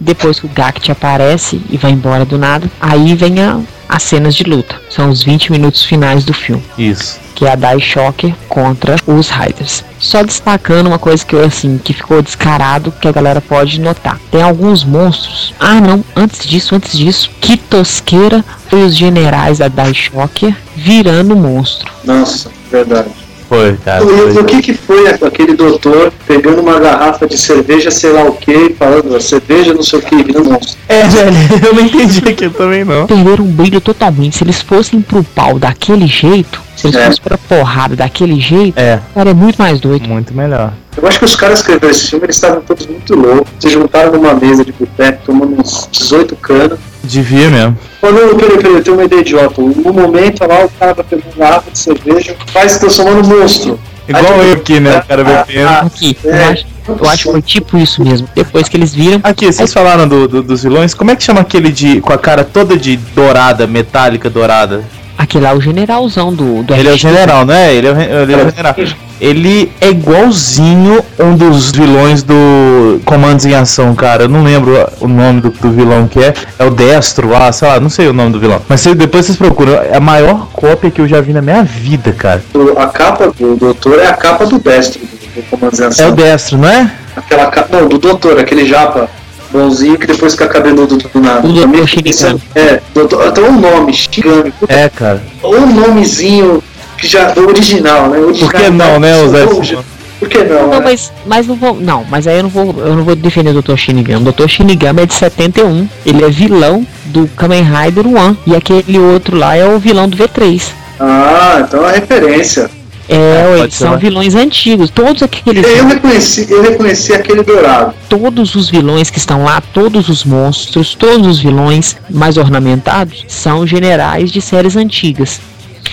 [0.00, 4.34] Depois que o Gact aparece e vai embora do nada, aí vem a, as cenas
[4.34, 4.80] de luta.
[4.90, 6.62] São os 20 minutos finais do filme.
[6.78, 7.18] Isso.
[7.34, 9.84] que é a Dai Shocker contra os Riders.
[9.98, 14.18] Só destacando uma coisa que eu assim, que ficou descarado, que a galera pode notar.
[14.30, 15.52] Tem alguns monstros.
[15.60, 21.36] Ah, não, antes disso, antes disso, que tosqueira foi os generais da Dai Shocker virando
[21.36, 21.92] monstro.
[22.04, 23.10] Nossa, verdade.
[23.48, 24.02] Foi, cara.
[24.02, 24.44] E o foi.
[24.44, 29.14] que que foi aquele doutor pegando uma garrafa de cerveja, sei lá o que, falando,
[29.14, 30.76] "A cerveja não sei o que, virando monstro.
[30.88, 31.36] É, velho,
[31.66, 33.06] eu não entendi aquilo também não.
[33.06, 34.36] Perderam o brilho totalmente.
[34.36, 37.06] Se eles fossem pro pau daquele jeito, se eles É.
[37.06, 40.08] fossem pra porrada daquele jeito, É, o cara é muito mais doido.
[40.08, 40.72] muito melhor.
[41.00, 43.68] Eu acho que os caras que escreveram esse filme, eles estavam todos muito loucos, se
[43.68, 46.78] juntaram numa mesa de boteco, tomando uns 18 canas.
[47.06, 47.78] Devia mesmo.
[48.00, 49.60] Falou, não, peraí, peraí, eu tenho uma ideia idiota.
[49.62, 53.78] No momento lá, o cara vai pegar uma garrafa de cerveja, faz transformando um monstro.
[54.08, 54.98] Igual Aí, eu aqui, né?
[54.98, 55.68] O cara bebendo.
[55.68, 56.44] ah, Aqui, eu É.
[56.44, 58.28] acho, eu acho que foi tipo isso mesmo.
[58.34, 61.40] Depois que eles viram, Aqui, vocês falaram do, do- dos vilões, como é que chama
[61.40, 62.00] aquele de.
[62.00, 64.84] com a cara toda de dourada, metálica dourada?
[65.18, 67.74] aquele lá é o generalzão do, do Ele é o general, não é?
[67.74, 68.74] Ele é o, ele é o general.
[69.20, 74.24] Ele é igualzinho um dos vilões do Comandos em Ação, cara.
[74.24, 76.34] Eu não lembro o nome do, do vilão que é.
[76.58, 78.60] É o Destro, ah, sei lá, não sei o nome do vilão.
[78.68, 79.72] Mas cê- depois vocês procuram.
[79.74, 82.42] É a maior cópia que eu já vi na minha vida, cara.
[82.54, 85.86] O- A capa do doutor é a capa do destro, do, do Comando de É
[85.86, 86.08] Ação.
[86.10, 86.90] o Destro, não é?
[87.16, 89.08] Aquela capa, não, do doutor, aquele japa
[89.50, 91.46] bonzinho que depois fica cabeludo do nada.
[91.46, 94.50] O doutor isso é, doutor, até um nome, Shinigami.
[94.52, 95.22] Puta, É, cara.
[95.42, 96.62] Ou um nomezinho
[96.96, 98.18] que já é original, né?
[98.18, 99.78] Original, Por que não, né, usar que esse
[100.18, 100.62] Por que não?
[100.62, 100.80] Não, né?
[100.84, 101.74] mas, mas não vou.
[101.74, 102.74] Não, mas aí eu não vou.
[102.78, 103.76] Eu não vou defender o Dr.
[103.76, 104.28] Shinigami.
[104.28, 104.48] O Dr.
[104.48, 105.88] Shinigami é de 71.
[106.04, 108.38] Ele é vilão do Kamen Rider One.
[108.46, 110.62] E aquele outro lá é o vilão do V3.
[110.98, 112.70] Ah, então é uma referência.
[113.08, 113.98] É, ser, são né?
[113.98, 114.90] vilões antigos.
[114.90, 115.64] Todos aqueles.
[115.64, 117.94] Eu reconheci, eu reconheci aquele dourado.
[118.08, 123.66] Todos os vilões que estão lá, todos os monstros, todos os vilões mais ornamentados são
[123.66, 125.40] generais de séries antigas.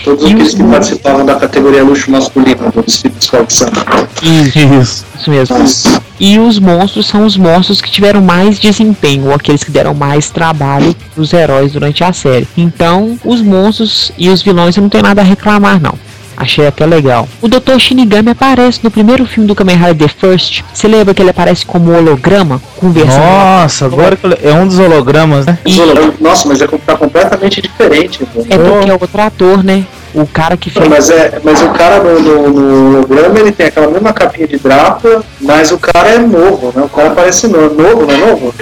[0.03, 3.53] Todos E aqueles os- que participavam da categoria luxo masculino do desfile de escola de
[3.53, 3.85] samba.
[4.21, 5.05] Isso, Isso.
[5.19, 5.57] isso mesmo.
[5.59, 6.01] Nossa.
[6.19, 10.29] E os monstros são os monstros que tiveram mais desempenho, ou aqueles que deram mais
[10.29, 12.47] trabalho pros heróis durante a série.
[12.57, 15.95] Então, os monstros e os vilões eu não tenho nada a reclamar, não.
[16.35, 17.27] Achei até legal.
[17.41, 17.77] O Dr.
[17.79, 20.63] Shinigami aparece no primeiro filme do Kamen Rider The First.
[20.73, 22.61] Você lembra que ele aparece como holograma?
[22.77, 23.21] Conversando.
[23.23, 25.57] Nossa, agora é um dos hologramas, né?
[25.65, 28.19] Hologramas- Nossa, mas é tá completamente diferente.
[28.33, 28.47] velho.
[28.49, 29.85] É porque é outro ator, né?
[30.13, 30.87] O cara que fez.
[30.87, 34.57] mas, é, mas o cara no, no, no holograma ele tem aquela mesma capinha de
[34.57, 36.83] Drácula, mas o cara é novo, né?
[36.83, 38.53] O cara parece novo, novo não é novo?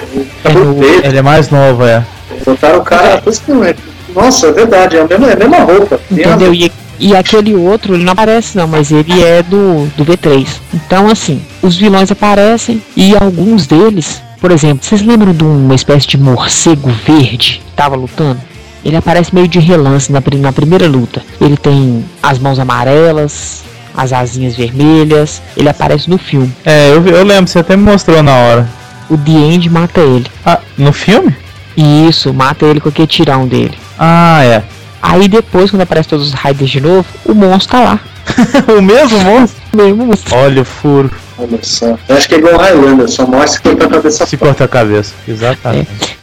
[0.44, 0.84] É Cabelo novo.
[0.84, 2.02] Ele é mais novo, é.
[2.46, 3.18] botaram o cara.
[3.20, 3.74] por isso que não é-
[4.14, 6.00] Nossa, é verdade, é a mesma, é a mesma roupa.
[6.10, 6.54] Entendeu?
[6.54, 6.72] E,
[7.02, 10.46] e aquele outro, ele não aparece não, mas ele é do, do V3.
[10.72, 16.06] Então, assim, os vilões aparecem e alguns deles, por exemplo, vocês lembram de uma espécie
[16.06, 18.40] de morcego verde que tava lutando?
[18.84, 21.24] Ele aparece meio de relance na, na primeira luta.
[21.40, 23.64] Ele tem as mãos amarelas,
[23.96, 25.42] as asinhas vermelhas.
[25.56, 26.52] Ele aparece no filme.
[26.64, 28.68] É, eu, eu lembro, você até me mostrou na hora.
[29.10, 30.26] O The End mata ele.
[30.46, 31.34] Ah, no filme?
[31.76, 33.76] E isso, mata ele com aquele tirão dele.
[33.98, 34.62] Ah, é.
[35.02, 38.00] Aí depois, quando aparece todos os Raiders de novo, o monstro tá lá.
[38.78, 39.60] o mesmo monstro?
[39.74, 40.36] Mesmo monstro.
[40.36, 41.10] Olha o furo.
[41.36, 41.98] Olha só.
[42.08, 44.68] Eu acho que é igual Highlander, só mostra que corta a cabeça Se corta a
[44.68, 45.12] cabeça.
[45.26, 46.18] Exatamente.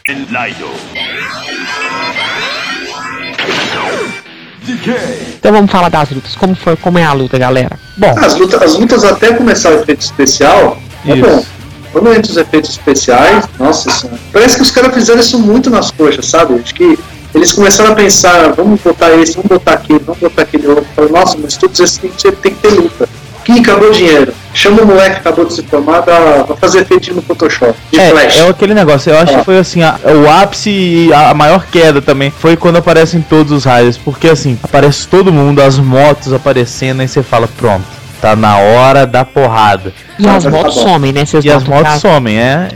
[5.38, 6.36] Então vamos falar das lutas.
[6.36, 7.78] Como foi, como é a luta, galera?
[7.98, 11.22] Bom, As lutas, as lutas até começar o efeito especial, é Isso.
[11.30, 11.46] bom.
[11.92, 14.20] Quando entra os efeitos especiais, nossa senhora.
[14.32, 16.54] Parece que os caras fizeram isso muito nas coxas, sabe?
[16.64, 16.98] Acho que
[17.34, 20.86] eles começaram a pensar, vamos botar esse, vamos botar aquele, vamos botar aquele outro.
[20.96, 23.08] Falaram, nossa, mas todos esses tem que ter, tem que ter luta.
[23.48, 24.32] Ih, acabou o dinheiro.
[24.54, 27.74] Chama o moleque que acabou de se formar pra, pra fazer efeito no Photoshop.
[27.92, 28.38] De flash.
[28.38, 29.40] É, é aquele negócio, eu acho É.
[29.40, 33.22] que foi assim, a- o ápice e a, a maior queda também foi quando aparecem
[33.28, 37.86] todos os raios, porque assim, aparece todo mundo, as motos aparecendo, aí você fala, pronto,
[38.22, 39.94] tá na hora da porrada.
[40.20, 40.84] e as tá motos bom.
[40.84, 41.26] somem, né?
[41.26, 42.70] Vocês E as motos somem, é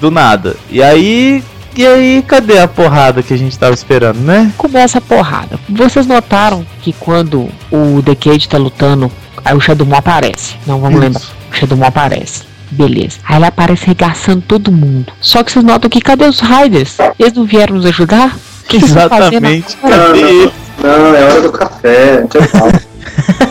[0.00, 0.56] do nada.
[0.68, 1.44] E aí,
[1.76, 4.52] e aí, cadê a porrada que a gente tava esperando, né?
[4.56, 5.58] começa a porrada.
[5.68, 9.10] Vocês notaram que quando o The Cage tá lutando,
[9.44, 10.56] aí o Shadow Moon aparece.
[10.66, 11.04] Não, vamos Isso.
[11.04, 11.22] lembrar.
[11.52, 12.42] O Shadow Moon aparece.
[12.70, 13.18] Beleza.
[13.28, 15.12] Aí ele aparece regaçando todo mundo.
[15.20, 16.96] Só que vocês notam que cadê os Riders?
[17.18, 18.36] Eles não vieram nos ajudar?
[18.68, 19.78] Que Exatamente.
[19.82, 20.50] Não, Cadê
[20.82, 22.72] não, não, é hora do café, intervalo.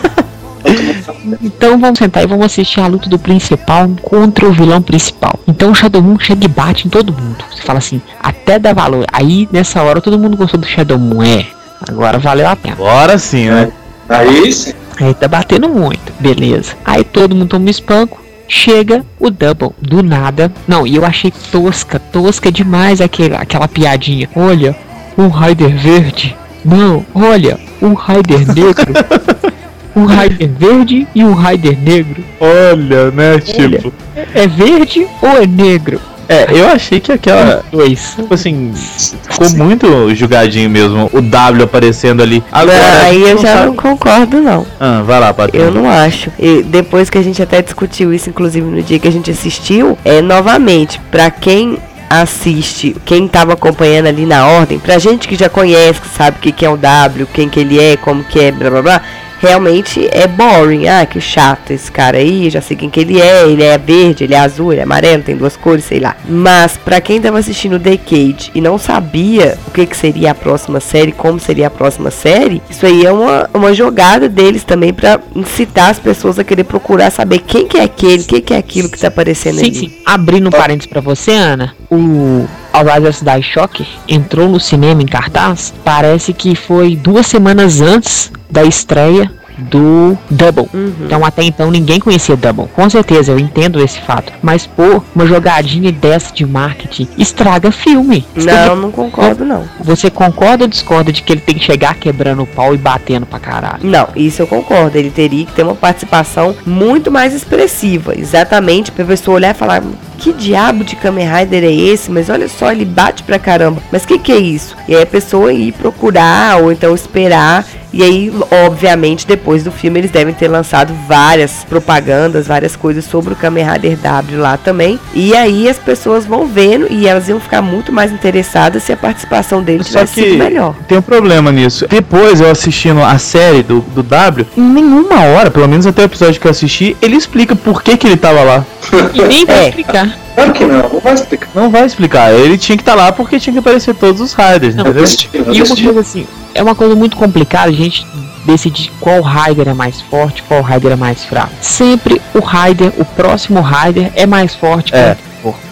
[1.42, 5.40] Então vamos sentar e vamos assistir a luta do principal contra o vilão principal.
[5.48, 7.44] Então o Shadow Moon chega e bate em todo mundo.
[7.52, 9.06] Você fala assim, até dá valor.
[9.12, 11.24] Aí nessa hora todo mundo gostou do Shadow Moon.
[11.24, 11.46] É,
[11.88, 12.76] agora valeu a pena.
[12.76, 13.72] Agora sim, né?
[14.08, 14.74] Aí sim.
[15.00, 16.74] Aí tá batendo muito, beleza.
[16.86, 18.24] Aí todo mundo toma um espanco.
[18.48, 20.52] Chega o Double, do nada.
[20.68, 24.30] Não, e eu achei tosca, tosca demais aquela, aquela piadinha.
[24.36, 24.76] Olha,
[25.18, 26.38] um Raider verde.
[26.64, 28.94] Não, olha, um Raider negro.
[29.96, 32.24] um Raider verde e um Raider negro.
[32.40, 33.94] Olha, né, tipo.
[34.34, 36.00] É verde ou é negro?
[36.28, 37.64] É, eu achei que aquela.
[37.72, 38.14] Dois.
[38.16, 42.44] Tipo assim, ficou muito jogadinho mesmo, o W aparecendo ali.
[42.52, 44.66] Agora, aí eu não já sabe- não concordo, não.
[44.80, 45.68] Ah, vai lá, Patrícia.
[45.68, 46.32] Eu não acho.
[46.40, 49.98] E depois que a gente até discutiu isso, inclusive no dia que a gente assistiu,
[50.04, 51.78] é novamente, pra quem
[52.10, 56.42] assiste, quem tava acompanhando ali na ordem, pra gente que já conhece, que sabe o
[56.42, 59.02] que, que é o W, quem que ele é, como que é, blá blá blá,
[59.46, 60.88] realmente é boring.
[60.88, 64.24] Ah, que chato esse cara aí, já sei quem que ele é, ele é verde,
[64.24, 66.16] ele é azul, ele é amarelo, tem duas cores, sei lá.
[66.28, 70.80] Mas pra quem tava assistindo Decade e não sabia o que, que seria a próxima
[70.80, 75.20] série, como seria a próxima série, isso aí é uma, uma jogada deles também pra
[75.36, 78.58] incitar as pessoas a querer procurar saber quem que é aquele, o que, que é
[78.58, 79.76] aquilo que tá aparecendo Sim, ali.
[79.76, 79.94] sim.
[80.06, 85.74] Abrindo um parênteses pra você, Ana, o Outriders Die Shocker entrou no cinema em cartaz,
[85.84, 90.68] parece que foi duas semanas antes da estreia do Double.
[90.74, 90.94] Uhum.
[91.06, 92.68] Então até então ninguém conhecia Double.
[92.74, 94.34] Com certeza, eu entendo esse fato.
[94.42, 98.26] Mas, pô, uma jogadinha dessa de marketing estraga filme.
[98.36, 99.64] Não, não concordo não.
[99.80, 103.26] Você concorda ou discorda de que ele tem que chegar quebrando o pau e batendo
[103.26, 103.80] pra caralho?
[103.84, 104.98] Não, isso eu concordo.
[104.98, 108.18] Ele teria que ter uma participação muito mais expressiva.
[108.18, 109.82] Exatamente pra pessoa olhar e falar:
[110.16, 112.10] que diabo de Kamen Rider é esse?
[112.10, 113.82] Mas olha só, ele bate pra caramba.
[113.92, 114.76] Mas o que, que é isso?
[114.88, 117.66] E aí a pessoa ir procurar ou então esperar.
[117.94, 118.30] E aí,
[118.66, 123.64] obviamente, depois do filme, eles devem ter lançado várias propagandas, várias coisas sobre o Kamen
[123.72, 125.00] Rider W lá também.
[125.14, 128.98] E aí as pessoas vão vendo e elas iam ficar muito mais interessadas se a
[128.98, 130.76] participação dele Só tivesse que sido melhor.
[130.90, 131.88] tem um problema nisso.
[131.88, 136.06] Depois eu assistindo a série do, do W, em nenhuma hora, pelo menos até o
[136.06, 138.66] episódio que eu assisti, ele explica por que, que ele tava lá.
[139.14, 139.70] E nem vai É.
[139.70, 140.05] explicar.
[140.36, 141.50] Claro que não, não vai explicar.
[141.56, 142.34] Não vai explicar.
[142.34, 145.04] Ele tinha que estar lá porque tinha que aparecer todos os Riders, Não, entendeu?
[145.04, 145.84] Assisti, E uma assisti.
[145.84, 148.06] coisa assim, é uma coisa muito complicada a gente
[148.46, 151.52] decidir qual Raider é mais forte, qual Raider é mais fraco.
[151.62, 155.18] Sempre o Raider, o próximo Raider é mais forte É.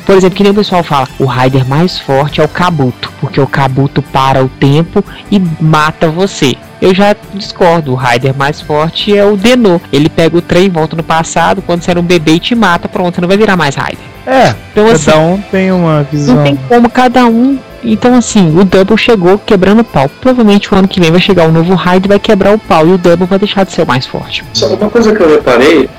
[0.06, 3.40] Por exemplo, que nem o pessoal fala, o Raider mais forte é o Kabuto, porque
[3.40, 6.56] o Kabuto para o tempo e mata você.
[6.82, 9.80] Eu já discordo, o Raider mais forte é o Denô.
[9.94, 12.90] Ele pega o trem, volta no passado, quando você era um bebê e te mata,
[12.90, 14.04] pronto, você não vai virar mais Raider.
[14.28, 16.36] É, Então assim, cada um tem uma visão.
[16.36, 17.58] não tem como cada um.
[17.84, 20.10] Então, assim, o Double chegou quebrando o pau.
[20.22, 22.88] Provavelmente o ano que vem vai chegar o novo Raid e vai quebrar o pau.
[22.88, 24.44] E o Double vai deixar de ser o mais forte.
[24.54, 25.90] Só uma coisa que eu reparei,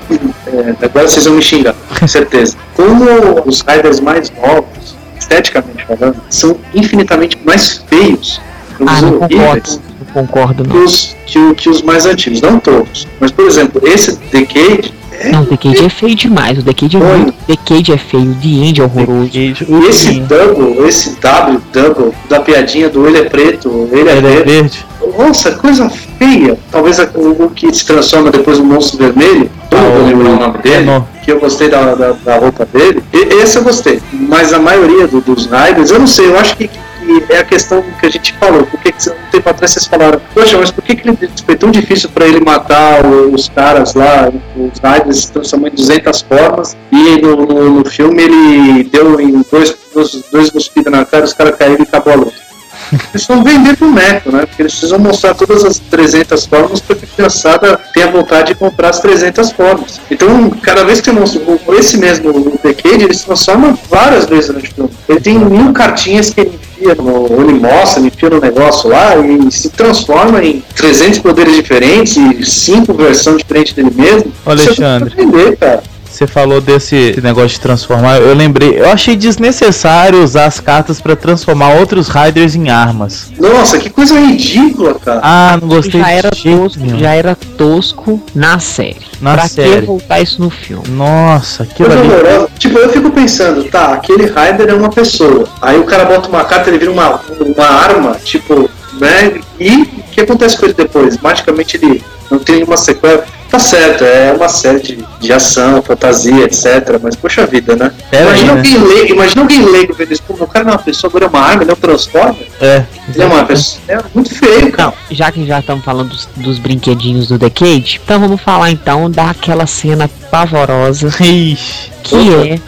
[0.47, 2.57] é, agora vocês vão me xingar, com certeza.
[2.75, 3.05] Como
[3.45, 8.41] os Riders mais novos, esteticamente falando, são infinitamente mais feios,
[8.85, 9.81] Ah, não concordo.
[9.99, 10.83] Não concordo, que não.
[10.83, 12.41] os, que, que os mais antigos.
[12.41, 13.07] Não todos.
[13.19, 14.93] Mas, por exemplo, esse Decade,
[15.31, 16.57] Não, o Decade é feio demais.
[16.59, 17.17] O Decade é Oi.
[17.17, 17.33] muito.
[17.47, 18.35] Decade é feio.
[18.41, 19.31] The End é horroroso.
[19.69, 20.19] O esse.
[20.21, 24.51] Double, esse W, Double, da piadinha do ele é preto, ele é Ele é verde.
[24.51, 24.85] verde.
[25.17, 26.57] Nossa, coisa feia.
[26.71, 29.49] Talvez a- o, o que se transforma depois no monstro vermelho.
[29.71, 30.75] Eu não Ah, vou o- lembrar o nome dele.
[30.77, 31.07] Renault.
[31.23, 33.01] Que eu gostei da, da, da roupa dele.
[33.13, 34.01] E- esse eu gostei.
[34.13, 36.69] Mas a maioria do- dos Riders, eu não sei, eu acho que
[37.05, 38.65] que é a questão que a gente falou.
[38.65, 41.55] Por que, que um tempo atrás vocês falaram, poxa, mas por que, que ele, foi
[41.55, 46.75] tão difícil para ele matar os caras lá, os Riders se transformando em 200 formas,
[46.91, 50.51] e no, no, no filme ele deu em dois, dois, dois
[50.87, 52.45] na cara, os caras caíram e acabou a luta.
[53.13, 54.45] Eles vão vender boneco, né?
[54.45, 58.55] Porque eles precisam mostrar todas as 300 formas para que a criançada tenha vontade de
[58.55, 59.99] comprar as 300 formas.
[60.09, 64.49] Então, cada vez que você mostra esse mesmo o Decade, ele se transforma várias vezes
[64.49, 64.89] no filme.
[65.07, 67.25] Ele tem mil cartinhas que ele enfia no.
[67.41, 72.45] Ele mostra, ele enfia no negócio lá e se transforma em 300 poderes diferentes e
[72.45, 74.31] 5 versões diferentes dele mesmo.
[74.45, 75.09] Alexandre.
[75.09, 75.83] Você vender, cara.
[76.15, 81.13] Você falou desse negócio de transformar, eu lembrei, eu achei desnecessário usar as cartas para
[81.13, 83.33] transformar outros Riders em armas.
[83.37, 85.19] Nossa, que coisa ridícula, cara.
[85.21, 86.99] Ah, não gostei já era tosco, nenhum.
[86.99, 88.95] já era tosco na série.
[89.19, 89.81] Na pra série.
[89.81, 90.87] que voltar isso no filme?
[90.87, 92.09] Nossa, aquilo Coisa ali.
[92.13, 92.49] horrorosa.
[92.57, 95.49] Tipo, eu fico pensando, tá, aquele Rider é uma pessoa.
[95.61, 98.69] Aí o cara bota uma carta, ele vira uma, uma arma, tipo,
[99.01, 99.41] né?
[99.59, 101.17] E o que acontece com ele depois?
[101.17, 102.01] Magicamente ele
[102.31, 103.25] não tem nenhuma sequela.
[103.55, 106.99] Tá certo, é uma série de, de ação, fantasia, etc.
[107.01, 107.89] Mas poxa vida, né?
[108.11, 108.57] Pera aí, imagina, né?
[108.57, 110.23] alguém leigo, imagina alguém leigo vendo isso.
[110.23, 112.35] Pô, o cara não é uma pessoa, agora é uma arma, ele não transforma.
[112.59, 112.83] É.
[113.07, 113.81] Ele é uma pessoa.
[113.87, 114.89] É muito feio, cara.
[114.89, 119.09] Não, já que já estamos falando dos, dos brinquedinhos do Decade, então vamos falar então
[119.09, 121.91] daquela cena pavorosa Ixi.
[122.03, 122.59] que é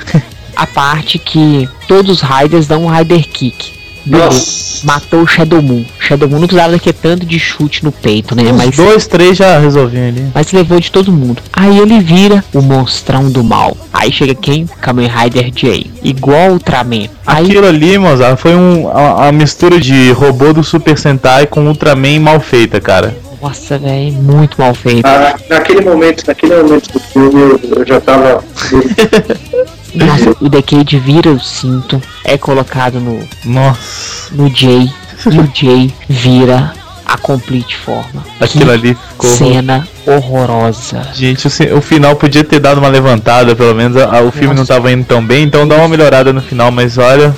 [0.56, 3.77] a parte que todos os Riders dão um Rider Kick.
[4.10, 4.68] Nossa.
[4.86, 5.84] Matou o Shadow Moon.
[6.00, 8.44] Shadow Moon não precisava daquele tanto de chute no peito, né?
[8.52, 10.26] Uns Mas, dois, três já resolviam ali.
[10.34, 11.42] mas levou de todo mundo.
[11.52, 13.76] Aí ele vira o monstrão do mal.
[13.92, 14.68] Aí chega quem?
[14.80, 15.90] Kamen Rider J.
[16.04, 17.10] Igual Ultraman.
[17.26, 21.66] Aí Aquilo ali, Mozart, foi um, a, a mistura de robô do Super Sentai com
[21.68, 23.16] Ultraman mal feita, cara.
[23.42, 25.06] Nossa, velho, muito mal feito.
[25.06, 28.44] Ah, naquele momento, naquele momento do filme, eu, eu já tava.
[29.94, 34.90] Nossa, o Decade vira o cinto, é colocado no, Nossa, no J,
[35.32, 36.74] e o J vira
[37.06, 38.24] a complete forma.
[38.40, 39.30] aquilo que ali ficou.
[39.30, 41.08] cena horrorosa.
[41.14, 44.50] Gente, o, o final podia ter dado uma levantada, pelo menos a- a- o filme
[44.50, 44.74] não Nossa.
[44.74, 47.36] tava indo tão bem, então dá uma melhorada no final, mas olha.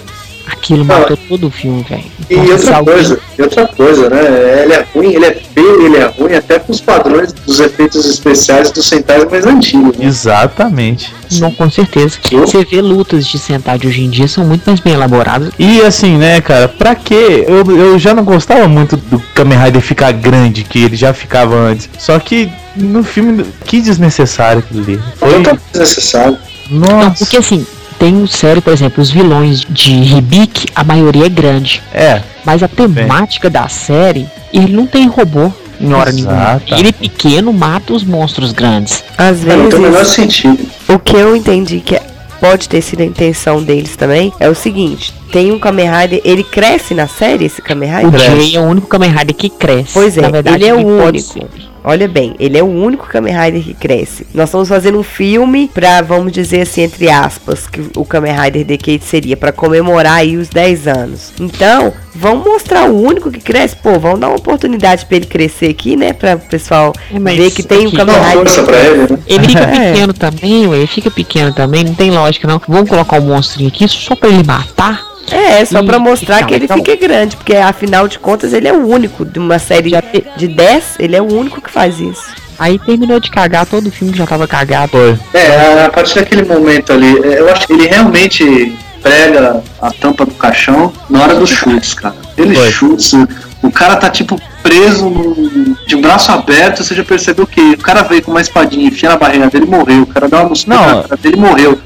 [0.52, 2.04] Aquilo matou todo o filme, velho.
[2.30, 4.64] E outra alguém- coisa, e outra coisa, né?
[4.64, 8.72] Ele é ruim, ele é feio, ele é ruim até pros padrões dos efeitos especiais
[8.72, 9.98] dos Sentais mais antigos.
[9.98, 10.06] Né?
[10.06, 11.14] Exatamente.
[11.40, 12.18] Não, com certeza.
[12.32, 12.40] Eu?
[12.48, 15.52] Você vê lutas de Sentai de hoje em dia são muito mais bem elaboradas.
[15.60, 17.46] E assim, né, cara, pra quê?
[17.48, 21.56] Eu, eu já não gostava muito do Kamen Rider ficar grande, que ele já ficava
[21.56, 21.90] antes.
[21.98, 25.00] Só que no filme, que desnecessário aquilo ali.
[25.18, 25.30] Foi.
[25.34, 26.38] Totalmente desnecessário.
[26.72, 27.16] Não, Nossa.
[27.18, 27.66] porque assim,
[28.00, 31.82] tem série, por exemplo, os vilões de Hibik, a maioria é grande.
[31.94, 36.34] É, Mas a temática da série, ele não tem robô em hora nenhuma.
[36.34, 36.74] Exatamente.
[36.74, 39.04] Ele pequeno mata os monstros grandes.
[39.18, 40.60] Às É, não tem o menor vezes, sentido.
[40.88, 42.04] o que eu entendi que é-
[42.40, 46.44] pode ter sido a intenção deles também é o seguinte: tem um Kamen Rider, ele
[46.44, 48.12] cresce na série, esse Kamen O Rider?
[48.12, 48.36] Cresce.
[48.42, 49.92] Jay é o único Kamen Rider que cresce.
[49.94, 51.20] Pois é, Na verdade, ele é o único.
[51.34, 51.48] ser.
[51.90, 54.28] Olha bem, ele é o único Kamen Rider que cresce.
[54.32, 58.64] Nós estamos fazendo um filme pra, vamos dizer assim, entre aspas, que o Kamen Rider
[58.64, 61.34] Decade seria pra comemorar aí os 10 anos.
[61.40, 63.76] Então, vamos mostrar o único que cresce.
[63.76, 66.14] Pô, vamos dar uma oportunidade pra ele crescer aqui, né?
[66.14, 68.76] Pra o pessoal É, mas ver que tem um aqui- Kamen Dá uma Rider.
[68.86, 69.20] ele, né?
[69.26, 69.92] Ele fica É.
[69.94, 72.62] pequeno também, ué, ele fica pequeno também, não tem lógica não.
[72.68, 75.09] Vamos colocar o monstrinho aqui só pra ele matar?
[75.32, 78.68] É, só pra Ih, mostrar que ele então- fica grande, porque afinal de contas ele
[78.68, 79.92] é o único de uma série
[80.38, 82.24] de 10, ele é o único que faz isso.
[82.58, 84.92] Aí terminou de cagar, todo o filme já tava cagado.
[84.92, 85.18] foi.
[85.34, 90.26] É, a partir daquele momento ali, é, eu acho que ele realmente prega a tampa
[90.26, 92.16] do caixão na hora dos chutes, cara.
[92.38, 92.70] Ele Foi.
[92.72, 93.14] chutes,
[93.62, 98.02] o cara tá tipo preso no- de braço aberto, você já percebeu que o cara
[98.04, 100.86] veio com uma espadinha, enfia na barriga dele morreu, o cara dá uma Não.
[100.86, 101.80] na cara dele morreu.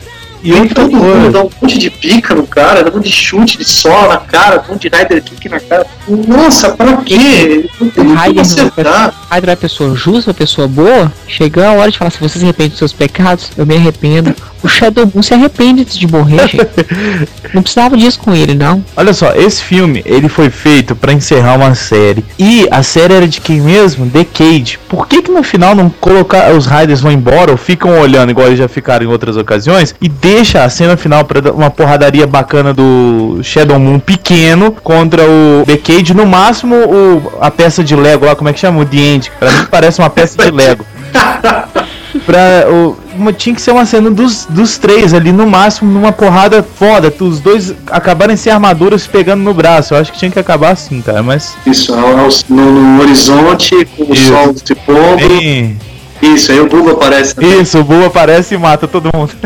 [0.44, 3.06] E E outra todo mundo dá um monte de pica no cara, dá um monte
[3.06, 5.88] de chute, de sola na cara, um monte de rider kick na cara.
[6.08, 7.70] Nossa, pra quê?
[7.80, 9.14] Não tem não é acertar.
[9.32, 11.12] É uma pessoa justa, uma pessoa boa.
[11.28, 14.36] Chegou a hora de falar, se você se arrepende dos seus pecados, eu me arrependo.
[14.64, 16.64] O Shadow Moon se arrepende antes de morrer, gente.
[17.54, 18.84] Não precisava disso com ele, não.
[18.98, 22.26] Olha só, esse filme ele foi feito pra encerrar uma série.
[22.40, 24.08] E a série era de quem mesmo?
[24.08, 24.80] Decade.
[24.90, 28.48] Por que que no final não colocar os Riders vão embora ou ficam olhando igual
[28.48, 32.26] eles já ficaram em outras ocasiões e deixa a cena final pra dar uma porradaria
[32.26, 38.26] bacana do Shadow Moon pequeno contra o Decade, no máximo o, a peça de Lego
[38.26, 38.82] lá, como é que chama?
[38.82, 39.32] O The End.
[39.40, 40.86] Pra mim parece uma peça de Lego.
[42.20, 46.12] pra, o, uma- tinha que ser uma cena dos, dos três ali, no máximo, numa
[46.12, 47.14] porrada foda.
[47.20, 49.94] Os dois acabarem sem armadura se pegando no braço.
[49.94, 51.22] Eu acho que tinha que acabar assim, cara.
[51.24, 51.56] Mas.
[51.66, 54.28] Isso, ao- ao- no, no horizonte, com o Isso.
[54.28, 55.28] sol se pondo.
[55.28, 55.78] Bem,
[56.22, 57.36] Isso, aí o Bulbo aparece.
[57.36, 57.62] também.
[57.62, 59.32] isso, o Buu aparece e mata todo mundo.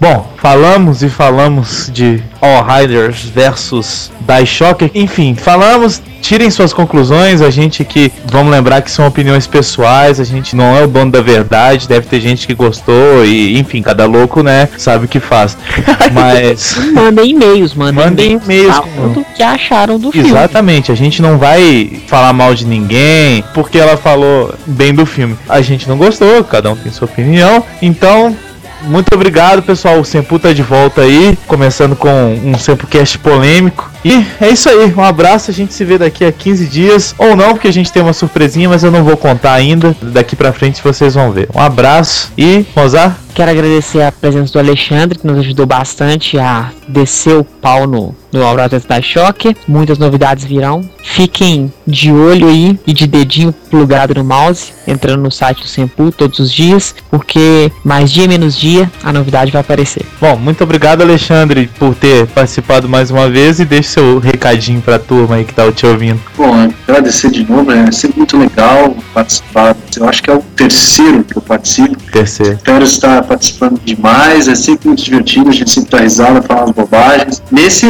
[0.01, 4.91] Bom, falamos e falamos de All Riders versus Daishock.
[4.95, 7.43] Enfim, falamos, tirem suas conclusões.
[7.43, 10.21] A gente aqui, vamos lembrar que são opiniões pessoais.
[10.21, 11.89] A gente não é o dono da verdade.
[11.89, 15.57] Deve ter gente que gostou e, enfim, cada louco, né, sabe o que faz.
[16.13, 16.77] Mas.
[16.93, 20.29] Mandem e-mails, mandem, Mandem e-mails falando com- o que acharam do filme.
[20.29, 25.37] Exatamente, a gente não vai falar mal de ninguém porque ela falou bem do filme.
[25.49, 27.65] A gente não gostou, cada um tem sua opinião.
[27.83, 28.37] Então,
[28.83, 30.01] muito obrigado, pessoal.
[30.01, 32.09] O Sempu tá de volta aí, começando com
[32.45, 33.91] um Sempocast polêmico.
[34.05, 35.51] E é isso aí, um abraço.
[35.51, 38.13] A gente se vê daqui a 15 dias, ou não, porque a gente tem uma
[38.13, 39.97] surpresinha, mas eu não vou contar ainda.
[40.03, 41.49] Daqui pra frente vocês vão ver.
[41.55, 46.73] Um abraço e, Mozart, Quero agradecer a presença do Alexandre, que nos ajudou bastante a
[46.89, 49.57] descer o pau no, no Auroras da Choque.
[49.69, 50.83] Muitas novidades virão.
[51.05, 56.11] Fiquem de olho aí e de dedinho plugado no mouse, entrando no site do Sempu
[56.11, 60.05] todos os dias, porque mais dia menos dia a novidade vai aparecer.
[60.21, 64.99] Bom, muito obrigado, Alexandre, por ter participado mais uma vez e deixe seu recadinho pra
[64.99, 66.21] turma aí que tá te ouvindo.
[66.37, 69.77] Bom, agradecer de novo, é sempre muito legal participar.
[69.97, 71.97] Eu acho que é o terceiro que eu participo.
[72.13, 72.55] Terceiro.
[72.55, 76.73] Espero estar participando demais, é sempre muito divertido, a gente sempre dá risada, fala umas
[76.73, 77.43] bobagens.
[77.51, 77.87] Nesse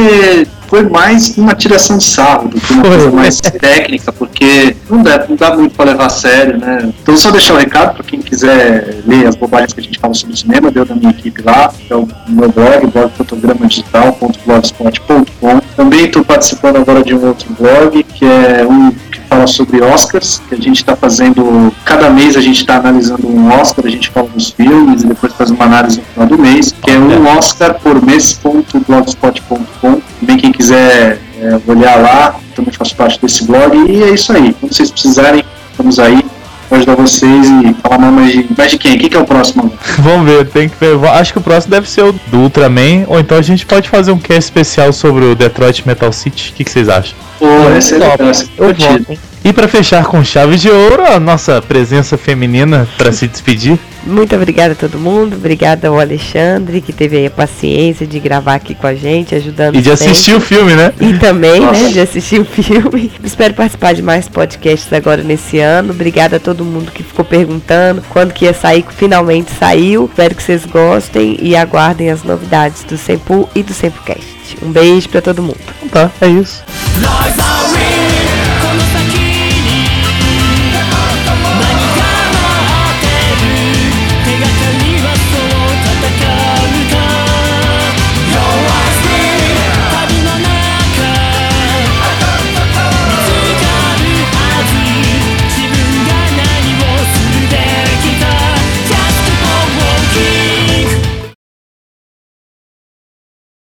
[0.69, 5.27] foi mais uma tiração de sarro do que uma coisa mais técnica, porque não dá,
[5.27, 6.93] não dá muito para levar a sério, né?
[7.03, 10.13] Então só deixar o recado para quem quiser ler as bobagens que a gente fala
[10.15, 15.61] sobre cinema, deu da minha equipe lá, é o meu blog, blogfotogramadigital.blogspot.com.
[15.75, 18.93] Também estou participando agora de um outro blog, que é um
[19.39, 23.49] fala sobre Oscars, que a gente está fazendo, cada mês a gente está analisando um
[23.53, 26.75] Oscar, a gente fala dos filmes e depois faz uma análise no final do mês,
[26.83, 30.01] que é um Oscar por mês.blogspot.com.
[30.21, 34.55] Também quem quiser é, olhar lá, também faço parte desse blog, e é isso aí.
[34.59, 36.25] Quando vocês precisarem, estamos aí
[36.69, 38.97] para ajudar vocês e falar mais de, mais de quem?
[38.97, 39.73] O que, é o próximo?
[39.99, 40.99] Vamos ver, tem que ver.
[41.09, 44.13] Acho que o próximo deve ser o do Ultraman, ou então a gente pode fazer
[44.13, 46.51] um cast especial sobre o Detroit Metal City.
[46.53, 47.17] O que, que vocês acham?
[47.39, 47.47] Pô,
[47.77, 49.19] essa é legal, é?
[49.45, 53.79] E pra fechar com chave de ouro, a nossa presença feminina pra se despedir.
[54.09, 58.55] Muito obrigada a todo mundo, obrigada ao Alexandre que teve aí a paciência de gravar
[58.55, 60.13] aqui com a gente, ajudando E de sempre.
[60.13, 60.93] assistir o filme, né?
[61.01, 61.83] E também, Nossa.
[61.83, 63.13] né, de assistir o filme.
[63.23, 65.91] Espero participar de mais podcasts agora nesse ano.
[65.93, 70.07] Obrigada a todo mundo que ficou perguntando quando que ia sair, finalmente saiu.
[70.07, 74.57] Espero que vocês gostem e aguardem as novidades do Sempu e do SempuCast.
[74.63, 75.59] Um beijo pra todo mundo.
[75.83, 76.65] Então tá, é isso.
[77.03, 77.37] Nós